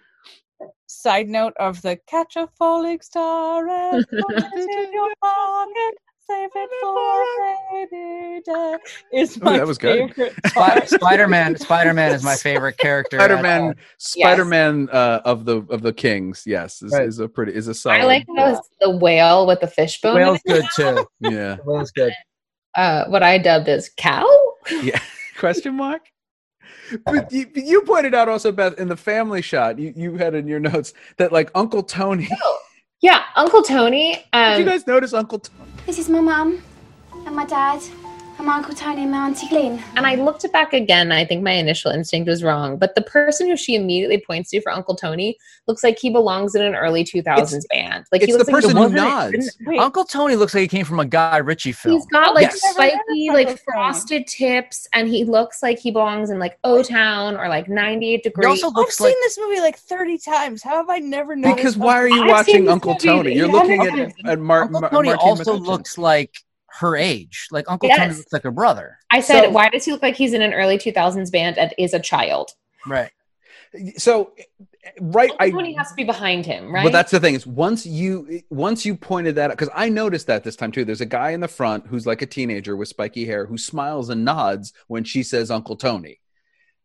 [0.86, 5.94] Side note of the catch a falling star and put it in your pocket,
[6.27, 8.77] save it for a rainy day.
[9.12, 10.14] Is Oh, my that was good.
[10.14, 10.35] favorite
[10.89, 11.57] Spider-Man.
[11.57, 13.18] Spider-Man is my favorite character.
[13.18, 17.07] Spider-Man, Spider-Man uh, of the of the Kings, yes, is, Right.
[17.07, 18.01] is a pretty is a solid.
[18.01, 20.16] I like those the whale with the fishbone.
[20.16, 21.07] in Whale's good too.
[21.20, 22.12] yeah, Whale's good.
[22.75, 24.27] Uh, what I dubbed as cow.
[24.83, 24.99] yeah.
[25.39, 26.03] Question mark.
[27.07, 30.47] But you, you pointed out also, Beth, in the family shot, you, you had in
[30.47, 32.29] your notes that like Uncle Tony.
[33.01, 34.16] Yeah, Uncle Tony.
[34.33, 35.70] Um, Did you guys notice Uncle Tony?
[35.87, 36.62] This is my mum
[37.26, 37.82] and my dad
[38.39, 39.82] and my Uncle Tony and my Auntie Glyn.
[39.97, 41.12] and I looked it back again.
[41.12, 44.61] I think my initial instinct was wrong, but the person who she immediately points to
[44.61, 48.05] for Uncle Tony looks like he belongs in an early 2000s band.
[48.12, 49.59] Like he It's the looks like person he who wasn't- nods.
[49.85, 51.95] Uncle Tony looks like he came from a Guy Ritchie film.
[51.97, 52.61] He's got like Yes.
[52.72, 53.57] spiky, like heard of Uncle Tony.
[53.72, 58.16] frosted tips, and he looks like he belongs in like O Town or like 98
[58.16, 58.47] He Degrees.
[58.47, 60.62] also I've looks seen this movie like 30 times.
[60.62, 61.57] How have I never noticed?
[61.57, 63.35] Because why are you I've watching Uncle Tony?
[63.35, 64.12] You're looking at times.
[64.26, 65.66] at Mar- Uncle Mar- Tony Martin also McCutcheon.
[65.66, 66.35] looks like
[66.81, 67.49] her age.
[67.51, 67.99] Like Uncle Yes.
[67.99, 68.99] Tony looks like her brother.
[69.11, 71.72] I said, So- why does he look like he's in an early 2000s band and
[71.79, 72.51] is a child?
[72.87, 73.11] Right.
[73.97, 74.33] So,
[75.01, 76.85] right, Uncle I Tony has to be behind him, right?
[76.85, 80.29] But that's the thing is once you once you pointed that out because I noticed
[80.29, 80.85] that this time too.
[80.85, 84.11] There's a guy in the front who's like a teenager with spiky hair who smiles
[84.11, 86.20] and nods when she says Uncle Tony.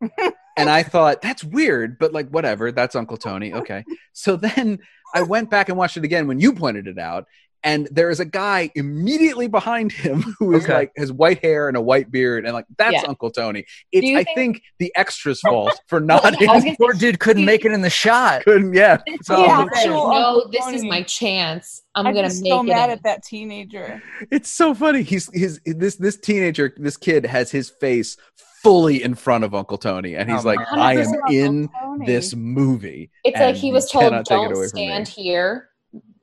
[0.00, 3.52] and I thought that's weird, but like whatever, that's Uncle Tony.
[3.54, 3.84] Okay.
[4.12, 4.80] So then
[5.14, 7.26] I went back and watched it again when you pointed it out,
[7.62, 10.72] and there is a guy immediately behind him who is Okay.
[10.74, 13.04] like has white hair and a white beard, and like that's Yeah.
[13.06, 13.64] Uncle Tony.
[13.92, 16.24] It's I think- think the extras' fault for not.
[16.24, 18.44] I was gonna Poor dude couldn't make it in the shot.
[18.44, 18.98] couldn't yeah.
[19.06, 21.82] Yeah, oh, no, actual no, this is my chance.
[21.94, 22.96] I'm I'm gonna just make so mad in.
[22.96, 24.02] at that teenager.
[24.30, 25.02] It's so funny.
[25.02, 28.16] He's his this this teenager, this kid has his face
[28.62, 32.06] fully in front of Uncle Tony, and he's Oh, like, "I am Uncle in Tony.
[32.06, 35.08] this movie." It's like he was told, cannot take it "Don't away from me." stand
[35.08, 35.69] here,"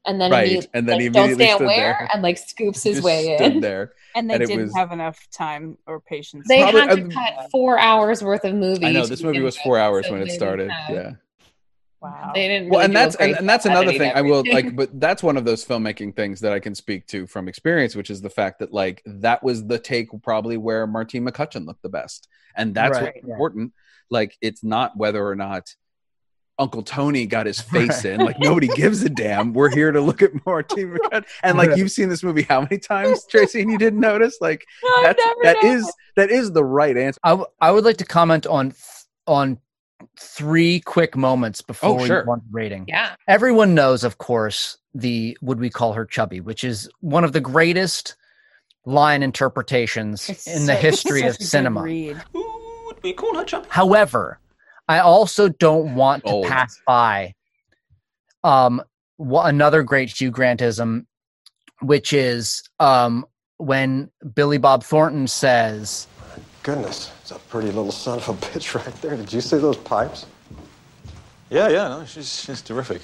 [0.07, 2.09] and then Right, and then like, he don't immediately stand stood where, there.
[2.13, 3.59] and like scoops his Just way stood in.
[3.61, 3.91] there.
[4.15, 6.47] And they And didn't was- have enough time or patience.
[6.47, 8.87] They Probably- had to um, cut four hours worth of movie.
[8.87, 10.71] I know this movie was it, four hours so when it started.
[10.71, 11.11] have- Yeah.
[12.01, 12.31] wow.
[12.33, 12.69] They didn't.
[12.69, 15.35] well and that's and, and that's another editing thing i will like but that's one
[15.37, 18.59] of those filmmaking things that i can speak to from experience which is the fact
[18.59, 22.93] that like that was the take probably where martine mccutcheon looked the best and that's
[22.93, 23.33] Right, what's yeah.
[23.33, 23.73] important
[24.11, 25.73] like it's not whether or not
[26.59, 30.21] uncle tony got his face in like nobody gives a damn we're here to look
[30.21, 33.77] at martine mccutcheon and like you've seen this movie how many times tracy and you
[33.77, 34.65] didn't notice like
[34.97, 37.83] I've that's never that done is that is the right answer I, w- I would
[37.85, 38.81] like to comment on th-
[39.27, 39.59] on
[40.19, 42.23] three quick moments before Oh, we sure.
[42.23, 42.85] go on to rating.
[42.87, 47.33] yeah, Everyone knows, of course, the would we call her chubby, which is one of
[47.33, 48.15] the greatest
[48.85, 51.81] line interpretations It's in the history of a good cinema.
[51.81, 52.21] read.
[53.03, 53.67] We call her chubby.
[53.69, 54.39] However,
[54.87, 57.33] I also don't want to pass by
[58.43, 58.81] um
[59.17, 61.05] wha- another great Hugh Grantism,
[61.81, 63.25] which is um
[63.57, 66.07] when Billy Bob Thornton says,
[66.63, 69.15] Goodness, it's a pretty little son of a bitch right there.
[69.17, 70.25] Did you see those pipes?
[71.49, 73.01] Yeah, yeah, no, she's she's terrific.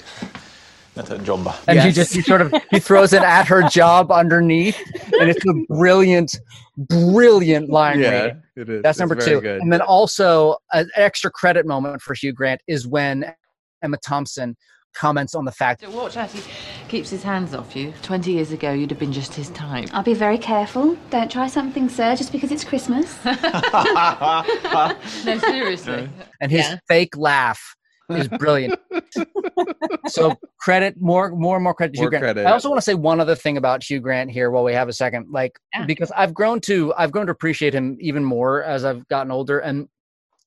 [0.95, 1.47] That's her job.
[1.67, 4.77] and he just he sort of he throws it at her job underneath,
[5.19, 6.37] and it's a brilliant,
[6.77, 8.43] brilliant line yeah rating.
[8.55, 9.41] it is That's It's number two.
[9.41, 9.61] good.
[9.61, 13.33] And then also an extra credit moment for Hugh Grant is when
[13.81, 14.55] Emma Thompson
[14.95, 16.41] comments on the fact So watch as he
[16.87, 17.91] keeps his hands off you.
[18.03, 19.89] Twenty years ago, you'd have been just his type.
[19.93, 20.95] I'll be very careful.
[21.09, 23.17] Don't try something, sir, just because it's Christmas.
[25.25, 26.09] No, seriously.
[26.41, 26.77] and his Yeah.
[26.87, 27.75] fake laugh
[28.09, 28.79] is brilliant.
[30.07, 32.23] so credit more, more and more credit to More Hugh Grant.
[32.23, 32.45] credit.
[32.47, 34.89] I also want to say one other thing about Hugh Grant here while we have
[34.89, 35.85] a second, like Yeah.
[35.85, 39.59] because I've grown to I've grown to appreciate him even more as I've gotten older.
[39.59, 39.87] And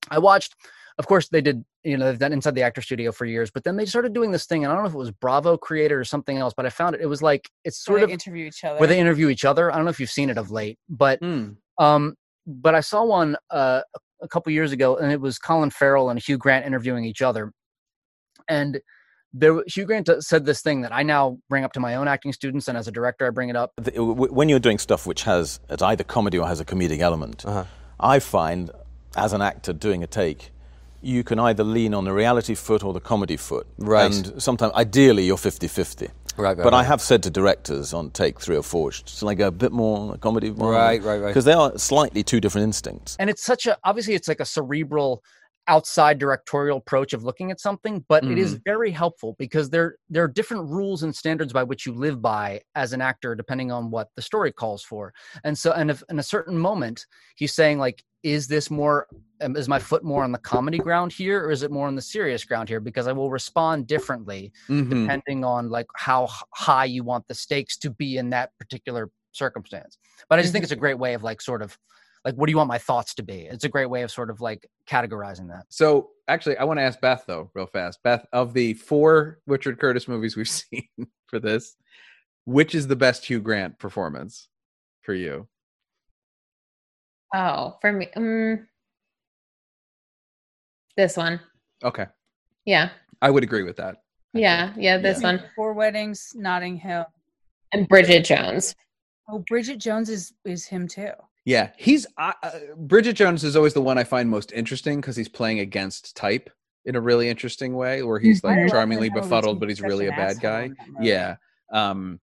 [0.09, 0.55] I watched,
[0.97, 3.63] of course, they did you know they've done Inside the Actor Studio for years, but
[3.63, 5.97] then they started doing this thing, and I don't know if it was Bravo Creator
[5.99, 7.01] or something else, but I found it.
[7.01, 8.77] It was like it's sort they of interview each other.
[8.79, 9.71] where they interview each other.
[9.71, 11.51] I don't know if you've seen it of late, but Hmm.
[11.77, 16.09] um, but I saw one uh, a couple years ago, and it was Colin Farrell
[16.09, 17.51] and Hugh Grant interviewing each other.
[18.47, 18.79] And
[19.33, 22.07] there, Hugh Grant uh, said this thing that I now bring up to my own
[22.07, 23.73] acting students, and as a director, I bring it up.
[23.95, 27.65] When you're doing stuff which has it's either comedy or has a comedic element, Uh-huh.
[27.99, 28.71] I find
[29.15, 30.51] as an actor doing a take,
[31.01, 33.67] you can either lean on the reality foot or the comedy foot.
[33.77, 34.05] Right.
[34.05, 36.09] And sometimes, ideally, you're 50 50.
[36.37, 39.33] Right, right, but I have said to directors on take three or four, should I
[39.33, 40.51] go a bit more comedy?
[40.51, 41.27] Right, right, right.
[41.27, 43.15] Because they are slightly two different instincts.
[43.19, 45.23] And it's such a obviously it's like a cerebral
[45.67, 50.23] outside directorial approach of looking at something but it is very helpful because there there
[50.23, 53.91] are different rules and standards by which you live by as an actor depending on
[53.91, 55.13] what the story calls for.
[55.43, 57.05] And so and if in a certain moment
[57.35, 59.07] he's saying like is this more
[59.41, 61.95] um, is my foot more on the comedy ground here or is it more on
[61.95, 62.79] the serious ground here?
[62.79, 64.89] Because i will respond differently Mhm.
[64.89, 69.97] depending on like how high you want the stakes to be in that particular circumstance.
[70.29, 71.77] But i just think it's a great way of like sort of
[72.25, 74.29] like what do you want my thoughts to be it's a great way of sort
[74.29, 77.99] of like categorizing that So actually, I want to ask Beth though, real fast.
[78.03, 80.87] Beth, of the four Richard Curtis movies we've seen
[81.27, 81.75] for this,
[82.45, 84.49] which is the best Hugh Grant performance
[85.03, 85.47] for you?
[87.33, 88.67] Oh, for me, um,
[90.95, 91.39] this one.
[91.83, 92.05] Okay,
[92.65, 92.89] Yeah,
[93.21, 93.97] I would agree with that.
[94.33, 94.97] yeah, yeah.
[94.97, 97.05] This one Four Weddings, Notting Hill.
[97.73, 98.75] and Bridget Jones.
[99.29, 101.11] Oh, Bridget Jones is is him too.
[101.47, 102.33] Yeah, he's uh,
[102.75, 106.49] Bridget Jones is always the one I find most interesting because he's playing against type
[106.83, 110.11] in a really interesting way, where he's like her charmingly befuddled, but he's really a
[110.11, 110.63] bad guy.
[110.63, 111.07] in that movie.
[111.07, 111.37] Yeah,
[111.71, 112.19] um,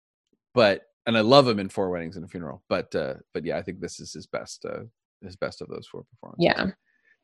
[0.52, 3.56] but and I love him in Four Weddings and a Funeral, but uh, but yeah,
[3.56, 4.80] I think this is his best uh,
[5.22, 6.44] his best of those four performances.
[6.44, 6.72] Yeah.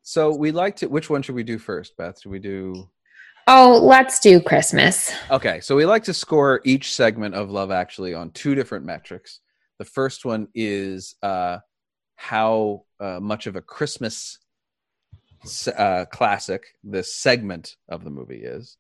[0.01, 0.87] So we like to.
[0.87, 2.19] Which one should we do first, Beth?
[2.19, 2.89] Should we do?
[3.47, 5.13] Oh, let's do Christmas.
[5.31, 9.41] Okay, so we like to score each segment of Love Actually on two different metrics.
[9.79, 11.59] The first one is uh,
[12.21, 14.39] how uh, much of a Christmas
[15.75, 18.77] uh, classic this segment of the movie is.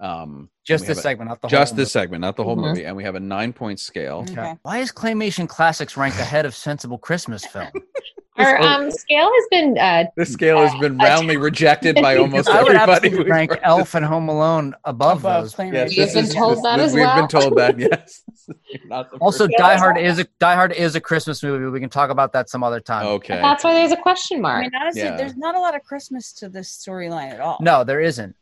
[0.00, 2.04] Um, Just this have a- segment, not the just whole this movie.
[2.04, 2.62] segment, not the whole Mhm.
[2.68, 4.20] movie, and we have a nine point scale.
[4.30, 4.54] Okay.
[4.62, 7.68] why is claymation classics ranked ahead of sensible christmas film
[8.38, 12.62] Our um, scale has been uh, This scale has been roundly rejected by almost I
[12.62, 13.08] would everybody.
[13.08, 13.60] absolutely rank read.
[13.62, 15.54] Elf and Home Alone above, Above those.
[15.54, 16.00] Plane Yes, Racer.
[16.02, 17.16] You've been is- told that as we've well?
[17.16, 17.78] been told that.
[17.78, 18.22] Yes.
[18.46, 21.66] You're not the Also, first- Die Hard is a Die Hard is a Christmas movie.
[21.66, 23.06] We can talk about that some other time.
[23.06, 23.36] okay.
[23.40, 24.54] That's why there's a question mark.
[24.56, 24.72] I mark.
[24.72, 25.16] mean, honestly, Yeah.
[25.16, 27.58] there's not a lot of Christmas to this storyline at all.
[27.60, 28.34] No, there isn't.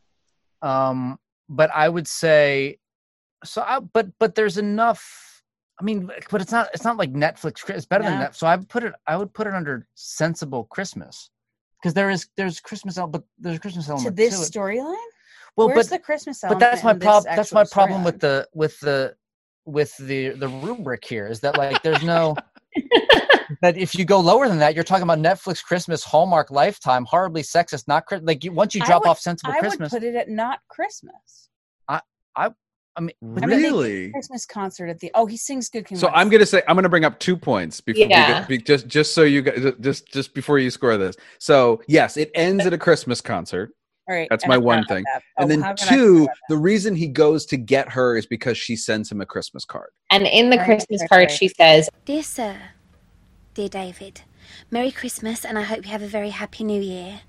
[0.63, 1.19] Um,
[1.49, 2.79] but I would say
[3.45, 3.63] so.
[3.63, 5.23] I, but but there's enough.
[5.79, 6.68] I mean, but it's not.
[6.72, 7.68] It's not like Netflix.
[7.68, 8.35] It's better than that.
[8.35, 8.95] So I would put it.
[9.07, 11.31] I would put it under sensible Christmas
[11.83, 14.53] because there is there's Christmas element, but there's a Christmas to element this to it.
[14.53, 14.97] storyline.
[15.57, 17.35] Well, Where's but the Christmas but that's my problem.
[17.37, 19.14] That's my problem with the with the
[19.64, 22.37] with the the rubric here is that like there's no
[23.62, 27.43] that if you go lower than that, you're talking about Netflix, Christmas, Hallmark, Lifetime, horribly
[27.43, 29.93] sexist, not like you, once you drop would- off sensible I Christmas.
[29.93, 31.49] would put it at not Christmas.
[31.89, 32.01] I
[32.39, 32.55] but
[32.97, 34.11] I mean, Really?
[34.11, 35.11] Christmas concert at the.
[35.15, 36.21] Oh, he sings "Good King." So Midas.
[36.21, 38.27] I'm gonna say I'm gonna bring up two points before Yeah.
[38.29, 41.17] we get, be, just just so you guys just just before you score this.
[41.39, 43.71] So yes, it ends at a Christmas concert.
[44.09, 45.05] All right, That's and my I forgot one thing.
[45.13, 45.23] that.
[45.37, 48.17] And Oh, then how can I forget two, the reason he goes to get her
[48.17, 49.91] is because she sends him a Christmas card.
[50.11, 52.57] And in the Right, Christmas right, card, she says, Dear Sir,
[53.55, 54.23] dear David,
[54.71, 57.23] Merry Christmas and I hope you have a very happy new year.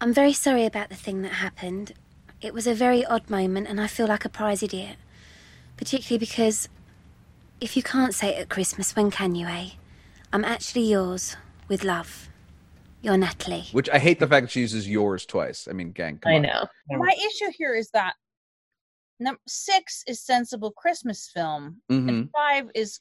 [0.00, 1.94] I'm very sorry about the thing that happened.
[2.40, 4.96] It was a very odd moment and I feel like a prize idiot.
[5.76, 6.68] Particularly because
[7.60, 9.70] if you can't say it at Christmas, when can you, eh?
[10.32, 11.36] I'm actually yours,
[11.68, 12.28] with love.
[13.02, 13.66] You're Natalie.
[13.72, 15.68] Which I hate the fact that she uses yours twice.
[15.68, 16.18] I mean, gang.
[16.18, 16.42] come I on.
[16.42, 16.66] know.
[16.90, 18.14] My issue here is that
[19.20, 22.08] number six is sensible Christmas film, Mhm.
[22.08, 23.00] and five is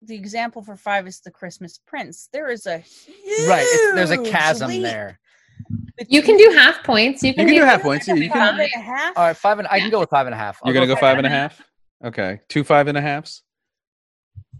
[0.00, 2.28] the example for five is the Christmas Prince.
[2.32, 5.18] There is a huge right, it's, there's a chasm leap there.
[6.08, 7.22] You can do half points.
[7.22, 8.08] You You can, can do do half points.
[8.08, 8.60] Yeah, you can.
[8.60, 9.16] and a half.
[9.16, 10.58] All right, five and I can go with five and a half.
[10.62, 11.60] I'll You're gonna go five and a half.
[12.04, 13.42] Okay, two five and a halves.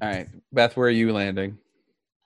[0.01, 1.59] All right, Beth, where are you landing?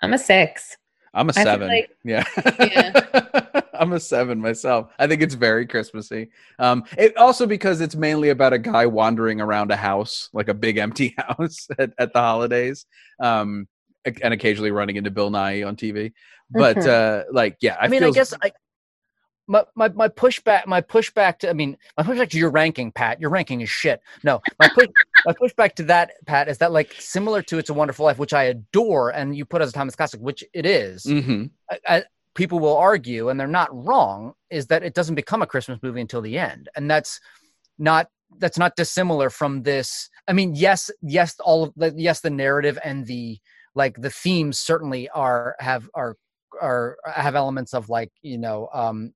[0.03, 0.77] I'm a six.
[1.15, 1.69] I'm a I feel seven.
[1.69, 2.25] like- yeah.
[2.61, 3.61] Yeah.
[3.75, 4.91] I'm a seven myself.
[4.99, 6.29] I think it's very Christmassy.
[6.59, 10.55] Um, it also because it's mainly about a guy wandering around a house, like a
[10.55, 12.87] big empty house at, at the holidays,
[13.21, 13.67] um,
[14.23, 16.13] and occasionally running into Bill Nye on TV.
[16.51, 16.87] But Mhm.
[16.89, 18.53] uh, like, yeah, I, mean, I guess I,
[19.47, 23.21] my, my my pushback my pushback to I mean my pushback to your ranking, Pat.
[23.21, 24.01] Your ranking is shit.
[24.25, 24.87] No, my push
[25.27, 28.33] my pushback to that, Pat, is that like similar to It's a Wonderful Life, which
[28.33, 31.05] I adore, and you put as a timeless classic, which it is.
[31.05, 31.51] Mhm.
[31.71, 35.47] I, I, people will argue, and they're not wrong, is that it doesn't become a
[35.47, 37.21] Christmas movie until the end, and that's
[37.79, 40.11] not that's not dissimilar from this.
[40.29, 43.39] I mean, yes, yes, all of the yes, the narrative and the
[43.75, 46.17] like the themes certainly are have are
[46.61, 49.13] are have elements of like you know um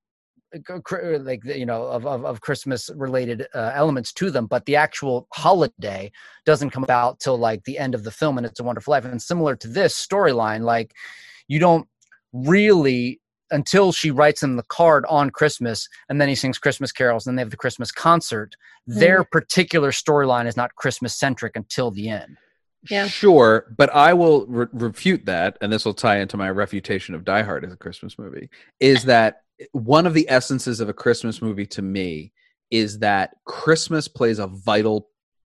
[0.53, 5.27] like you know of of, of christmas related uh, elements to them but the actual
[5.33, 6.11] holiday
[6.45, 9.05] doesn't come about till like the end of the film and it's a wonderful life
[9.05, 10.93] and similar to this storyline like
[11.49, 11.87] you don't
[12.33, 13.21] really
[13.53, 17.33] until she writes him the card on christmas and then he sings christmas carols and
[17.33, 22.09] then they have the christmas concert their particular storyline is not christmas centric until the
[22.09, 22.37] end
[22.89, 23.07] Yeah.
[23.09, 27.25] Sure, but I will re- refute that, and this will tie into my refutation of
[27.25, 28.49] Die Hard as a Christmas movie.
[28.79, 32.33] Is that one of the essences of a Christmas movie to me
[32.71, 35.09] is that Christmas plays a vital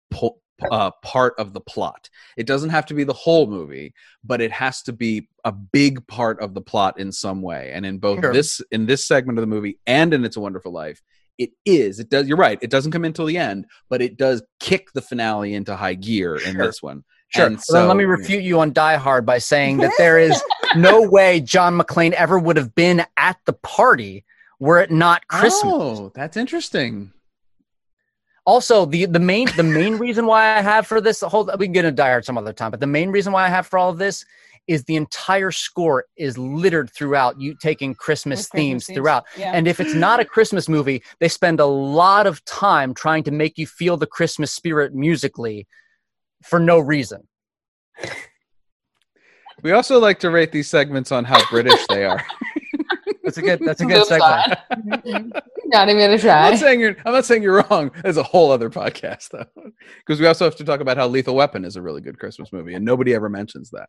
[0.09, 0.37] po-
[0.69, 2.09] uh, part of the plot.
[2.35, 6.05] It doesn't have to be the whole movie, but it has to be a big
[6.07, 7.71] part of the plot in some way.
[7.73, 8.33] And in both Sure.
[8.33, 11.01] this in this segment of the movie and in It's a Wonderful Life,
[11.37, 11.99] it is.
[11.99, 12.27] It does.
[12.27, 12.59] You're right.
[12.61, 16.35] It doesn't come until the end, but it does kick the finale into high gear
[16.35, 17.03] in this one.
[17.31, 17.45] Sure.
[17.45, 20.41] And so then let me refute you on Die Hard by saying that there is
[20.75, 24.25] no way John McClane ever would have been at the party
[24.59, 25.63] were it not Christmas.
[25.73, 27.13] Oh, that's interesting.
[28.45, 31.73] Also, the the main the main reason why I have for this whole we can
[31.73, 33.79] get into Die Hard some other time, but the main reason why I have for
[33.79, 34.25] all of this
[34.67, 39.25] is the entire score is littered throughout you taking Christmas Christmas themes themes, throughout.
[39.37, 39.51] yeah.
[39.53, 43.31] And if it's not a Christmas movie, they spend a lot of time trying to
[43.31, 45.67] make you feel the Christmas spirit musically
[46.43, 47.27] for no reason.
[49.63, 52.23] We also like to rate these segments on how British they are.
[53.23, 54.57] That's a good that's a good Oops, segment.
[55.65, 56.49] Not even gonna I'm try.
[56.49, 56.95] not saying you're.
[57.05, 57.91] I'm not saying you're wrong.
[58.01, 59.45] There's a whole other podcast though,
[59.99, 62.51] because we also have to talk about how Lethal Weapon is a really good Christmas
[62.51, 63.87] movie, and nobody ever mentions that.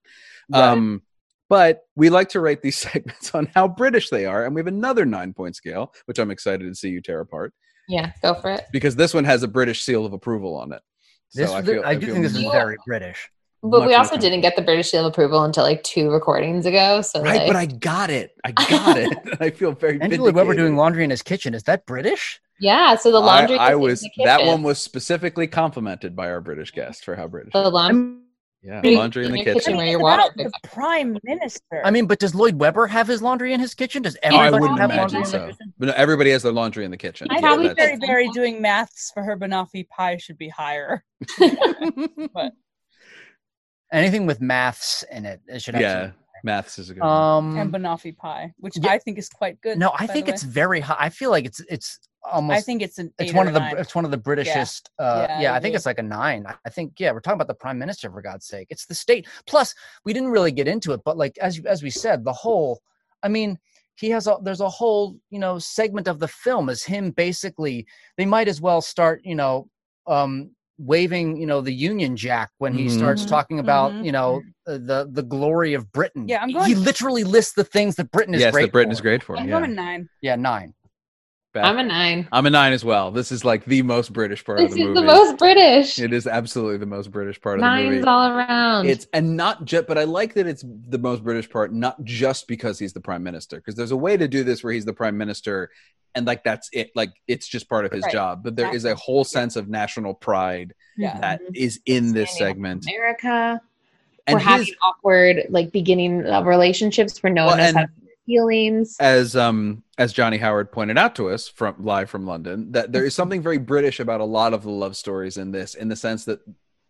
[0.53, 1.03] Um,
[1.49, 4.67] but we like to rate these segments on how British they are, and we have
[4.69, 7.53] another nine point scale, which I'm excited to see you tear apart
[7.89, 8.67] Yeah, go for it.
[8.71, 10.83] because this one has a British seal of approval on it.
[11.35, 13.31] So This, I I, feel, I do feel think this is more- very British.
[13.65, 17.01] But we also didn't get the British seal of approval until like two recordings ago.
[17.01, 18.33] So right, like, but I got it.
[18.45, 19.17] I got it.
[19.41, 20.01] I feel very.
[20.01, 20.59] And Julie Weber vindicated.
[20.65, 21.55] doing laundry in his kitchen.
[21.55, 22.41] Is that British?
[22.59, 22.97] yeah.
[22.97, 23.57] So the laundry.
[23.59, 27.15] I, I in was the that one was specifically complimented by our British guest for
[27.15, 27.53] how British.
[27.53, 28.22] the laundry.
[28.65, 29.61] Yeah, laundry in the in your kitchen.
[29.73, 31.83] kitchen where your It's water about the prime minister.
[31.85, 34.03] I mean, but does Lloyd Webber have his laundry in his kitchen?
[34.03, 35.47] Does Oh, I everybody wouldn't have laundry imagine in their so.
[35.53, 35.75] kitchen?
[35.79, 37.27] But no, everybody has their laundry in the kitchen.
[37.31, 41.03] I Yeah, probably that's- Berry Berry doing maths for her banoffee pie should be higher.
[42.35, 42.53] but
[43.93, 46.13] Anything with maths in it, it should yeah, actually.
[46.45, 47.03] maths is a good.
[47.03, 47.11] one.
[47.11, 48.91] Um, and banoffee pie, which yeah.
[48.93, 49.77] I think is quite good.
[49.79, 50.97] no, I think it's very high.
[50.99, 51.99] I feel like it's it's
[52.31, 52.59] almost.
[52.59, 53.13] I think it's an.
[53.19, 53.77] it's one of the nine.
[53.79, 54.91] it's one of the Britishest.
[54.99, 56.47] Uh, Yeah, yeah, I I, think it's like a nine.
[56.47, 58.67] I- I think yeah, we're talking about the prime minister for God's sake.
[58.71, 59.27] It's the state.
[59.47, 62.81] Plus, we didn't really get into it, but like as as we said, the whole.
[63.23, 63.59] I mean,
[63.95, 67.87] he has a there's a whole you know segment of the film is him basically.
[68.17, 69.69] They might as well start you know
[70.07, 73.29] um waving you know the Union Jack when he starts Mhm.
[73.29, 74.05] talking about Mhm.
[74.07, 76.27] you know uh, the the glory of Britain.
[76.29, 78.63] Yeah, I'm going, He literally lists the things that Britain is yes, great.
[78.67, 78.95] that Britain for.
[78.95, 79.37] is great for.
[79.37, 79.59] I'm Yeah.
[79.61, 80.09] going nine.
[80.23, 80.75] Yeah, nine.
[81.53, 81.65] Beth?
[81.65, 82.29] I'm a nine.
[82.33, 83.11] I'm a nine as well.
[83.11, 84.95] This is like the most British part This of the movie.
[84.95, 85.99] This is the most British.
[85.99, 88.07] It is absolutely the most British part of the Nines movie.
[88.07, 88.87] all around.
[88.87, 92.49] It's and not just, but I like that it's the most British part, not just
[92.49, 93.57] because he's the prime minister.
[93.57, 95.71] Because there's a way to do this where he's the prime minister,
[96.15, 96.91] and like that's it.
[96.95, 98.13] Like it's just part of his Right.
[98.13, 98.43] job.
[98.43, 101.19] But there is a whole sense of national pride Yeah.
[101.21, 101.55] that mm-hmm.
[101.55, 102.87] is in this Standing segment.
[102.87, 103.61] America.
[104.27, 107.89] And we're having awkward like beginning of relationships where no one Well, knows how and-
[107.89, 108.97] to feelings.
[109.01, 113.05] as um as Johnny Howard pointed out to us from live from London that there
[113.05, 115.97] is something very British about a lot of the love stories in this in the
[115.97, 116.41] sense that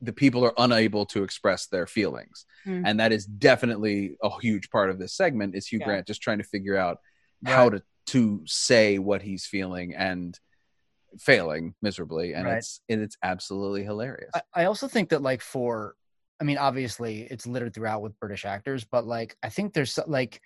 [0.01, 2.83] the people are unable to express their feelings Mm.
[2.87, 5.87] and that is definitely a huge part of this segment is Hugh Yeah.
[5.87, 6.99] Grant just trying to figure out
[7.45, 10.39] how to to say what he's feeling and
[11.19, 12.59] failing miserably and Right.
[12.59, 15.95] it's and it's absolutely hilarious I, I also think that like for
[16.41, 20.41] I mean obviously it's littered throughout with British actors, but like I think there's like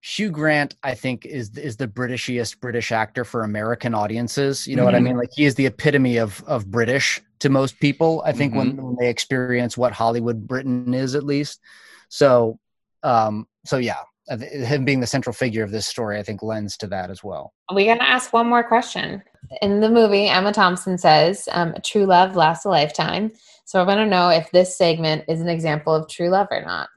[0.00, 4.66] Hugh Grant I think is is the Britishiest British actor for American audiences.
[4.66, 5.02] You know what I Mhm.
[5.04, 5.16] mean?
[5.16, 8.22] Like he is the epitome of of British to most people.
[8.24, 11.60] I think when, when they experience what Hollywood Britain is at least.
[12.08, 12.58] So
[13.02, 16.86] um so yeah, him being the central figure of this story I think lends to
[16.88, 17.52] that as well.
[17.72, 19.22] We're gonna ask one more question.
[19.62, 23.32] In the movie, Emma Thompson says, um, "True love lasts a lifetime."
[23.64, 26.62] So I want to know if this segment is an example of true love or
[26.62, 26.88] not.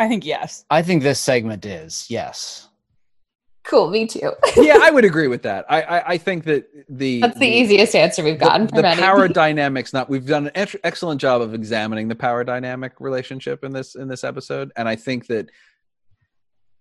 [0.00, 0.64] I think yes.
[0.70, 2.66] I think this segment is, yes.
[3.64, 4.32] Cool, me too.
[4.56, 7.94] yeah I would agree with that I I, I think that the That's the easiest
[7.94, 11.42] answer we've gotten the, from the power dynamics not we've done an ex- excellent job
[11.42, 15.50] of examining the power dynamic relationship in this in this episode and i think that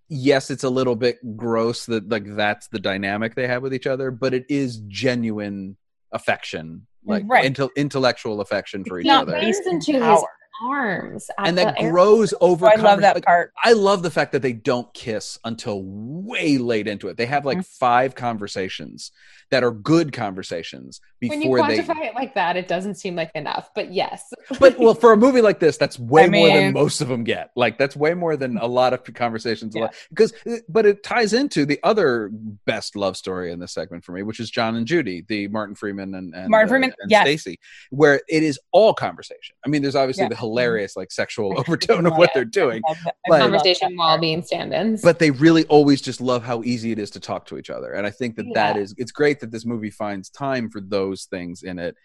[0.07, 3.85] yes it's a little bit gross that like that's the dynamic they have with each
[3.85, 5.75] other but it is genuine
[6.13, 7.53] affection like Right.
[7.53, 10.27] intel- intellectual affection for each He other burns into his Power.
[10.63, 13.51] Arms, at and that the air- grows over I love that like, part.
[13.63, 17.45] i love the fact that they don't kiss until way late into it they have
[17.45, 17.85] like Mm-hmm.
[17.85, 19.11] five conversations
[19.51, 23.15] that are good conversations When you before they quantify it like that, it doesn't seem
[23.15, 23.71] like enough.
[23.73, 27.01] But yes, but well, for a movie like this, that's way I more than most
[27.01, 27.49] of them get.
[27.55, 29.73] Like that's way more than a lot of conversations.
[29.75, 29.87] Yeah.
[30.09, 30.33] Because,
[30.69, 32.29] but it ties into the other
[32.65, 35.73] best love story in this segment for me, which is John and Judy, the Martin
[35.73, 37.23] Freeman and, and Martin uh, Freeman, and yes.
[37.23, 39.55] Stacy, where it is all conversation.
[39.65, 40.29] I mean, there's obviously Yeah.
[40.29, 43.95] the hilarious like sexual overtone of what they're doing, I love that- I But- conversation
[43.95, 45.01] while being stand-ins.
[45.01, 47.93] but they really always just love how easy it is to talk to each other.
[47.93, 48.81] And I think that that Yeah.
[48.81, 51.95] is it's great that this movie finds time for those things in it.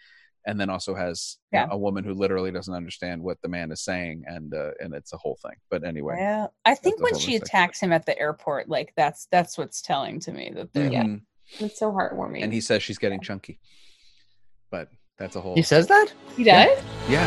[0.47, 1.67] And then also has Yeah.
[1.71, 5.11] a woman who literally doesn't understand what the man is saying, and uh, and it's
[5.11, 5.55] a whole thing.
[5.71, 9.57] But anyway, Well, I think when she attacks him at the airport, like that's that's
[9.57, 11.21] what's telling to me that they're Mhm.
[11.59, 12.43] it's so heartwarming.
[12.43, 13.59] and he says she's getting chunky,
[14.69, 15.55] but that's a whole.
[15.55, 16.13] He says that?
[16.35, 16.77] he does.
[17.09, 17.25] yeah,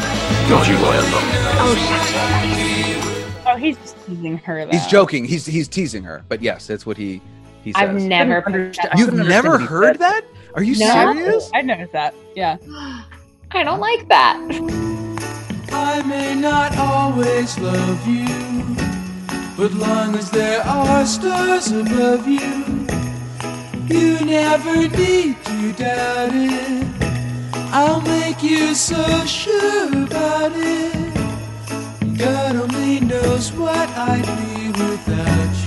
[0.49, 1.75] Don't you Oh,
[3.35, 4.67] shut Oh, he's just teasing her.
[4.67, 4.71] Though.
[4.73, 5.25] he's joking.
[5.25, 7.23] He's he's teasing her, but yes, that's what he
[7.65, 7.83] he says.
[7.83, 8.43] I've never.
[8.43, 10.25] Couldn't that understand- You've never understand what he heard that?
[10.55, 11.13] Are you No.
[11.15, 11.51] serious?
[11.55, 12.15] I noticed that.
[12.37, 12.57] Yeah.
[13.53, 14.37] I don't like that.
[15.73, 18.27] I may not always love you,
[19.57, 22.87] but long as there are stars above you,
[23.89, 27.08] you never need to doubt it.
[27.71, 32.19] I'll make you so sure about it.
[32.19, 35.58] God only knows what I'd be without you.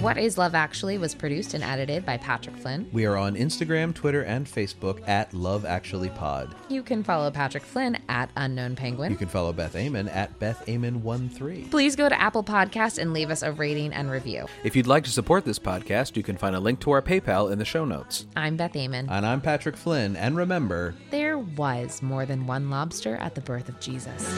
[0.00, 2.88] What is Love Actually was produced and edited by Patrick Flynn.
[2.90, 6.54] We are on Instagram, Twitter, and Facebook at Love Actually Pod.
[6.70, 9.10] You can follow Patrick Flynn at Unknown Penguin.
[9.12, 11.70] You can follow Beth Amon at Beth Amon13.
[11.70, 14.46] Please go to Apple Podcast and leave us a rating and review.
[14.64, 17.52] If you'd like to support this podcast, you can find a link to our PayPal
[17.52, 18.24] in the show notes.
[18.34, 19.06] I'm Beth Amon.
[19.10, 23.68] And I'm Patrick Flynn, and remember, There was more than one lobster at the birth
[23.68, 24.34] of Jesus.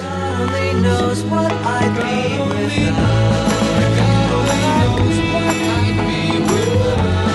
[4.32, 5.44] Only knows what
[5.78, 7.31] I'd be without.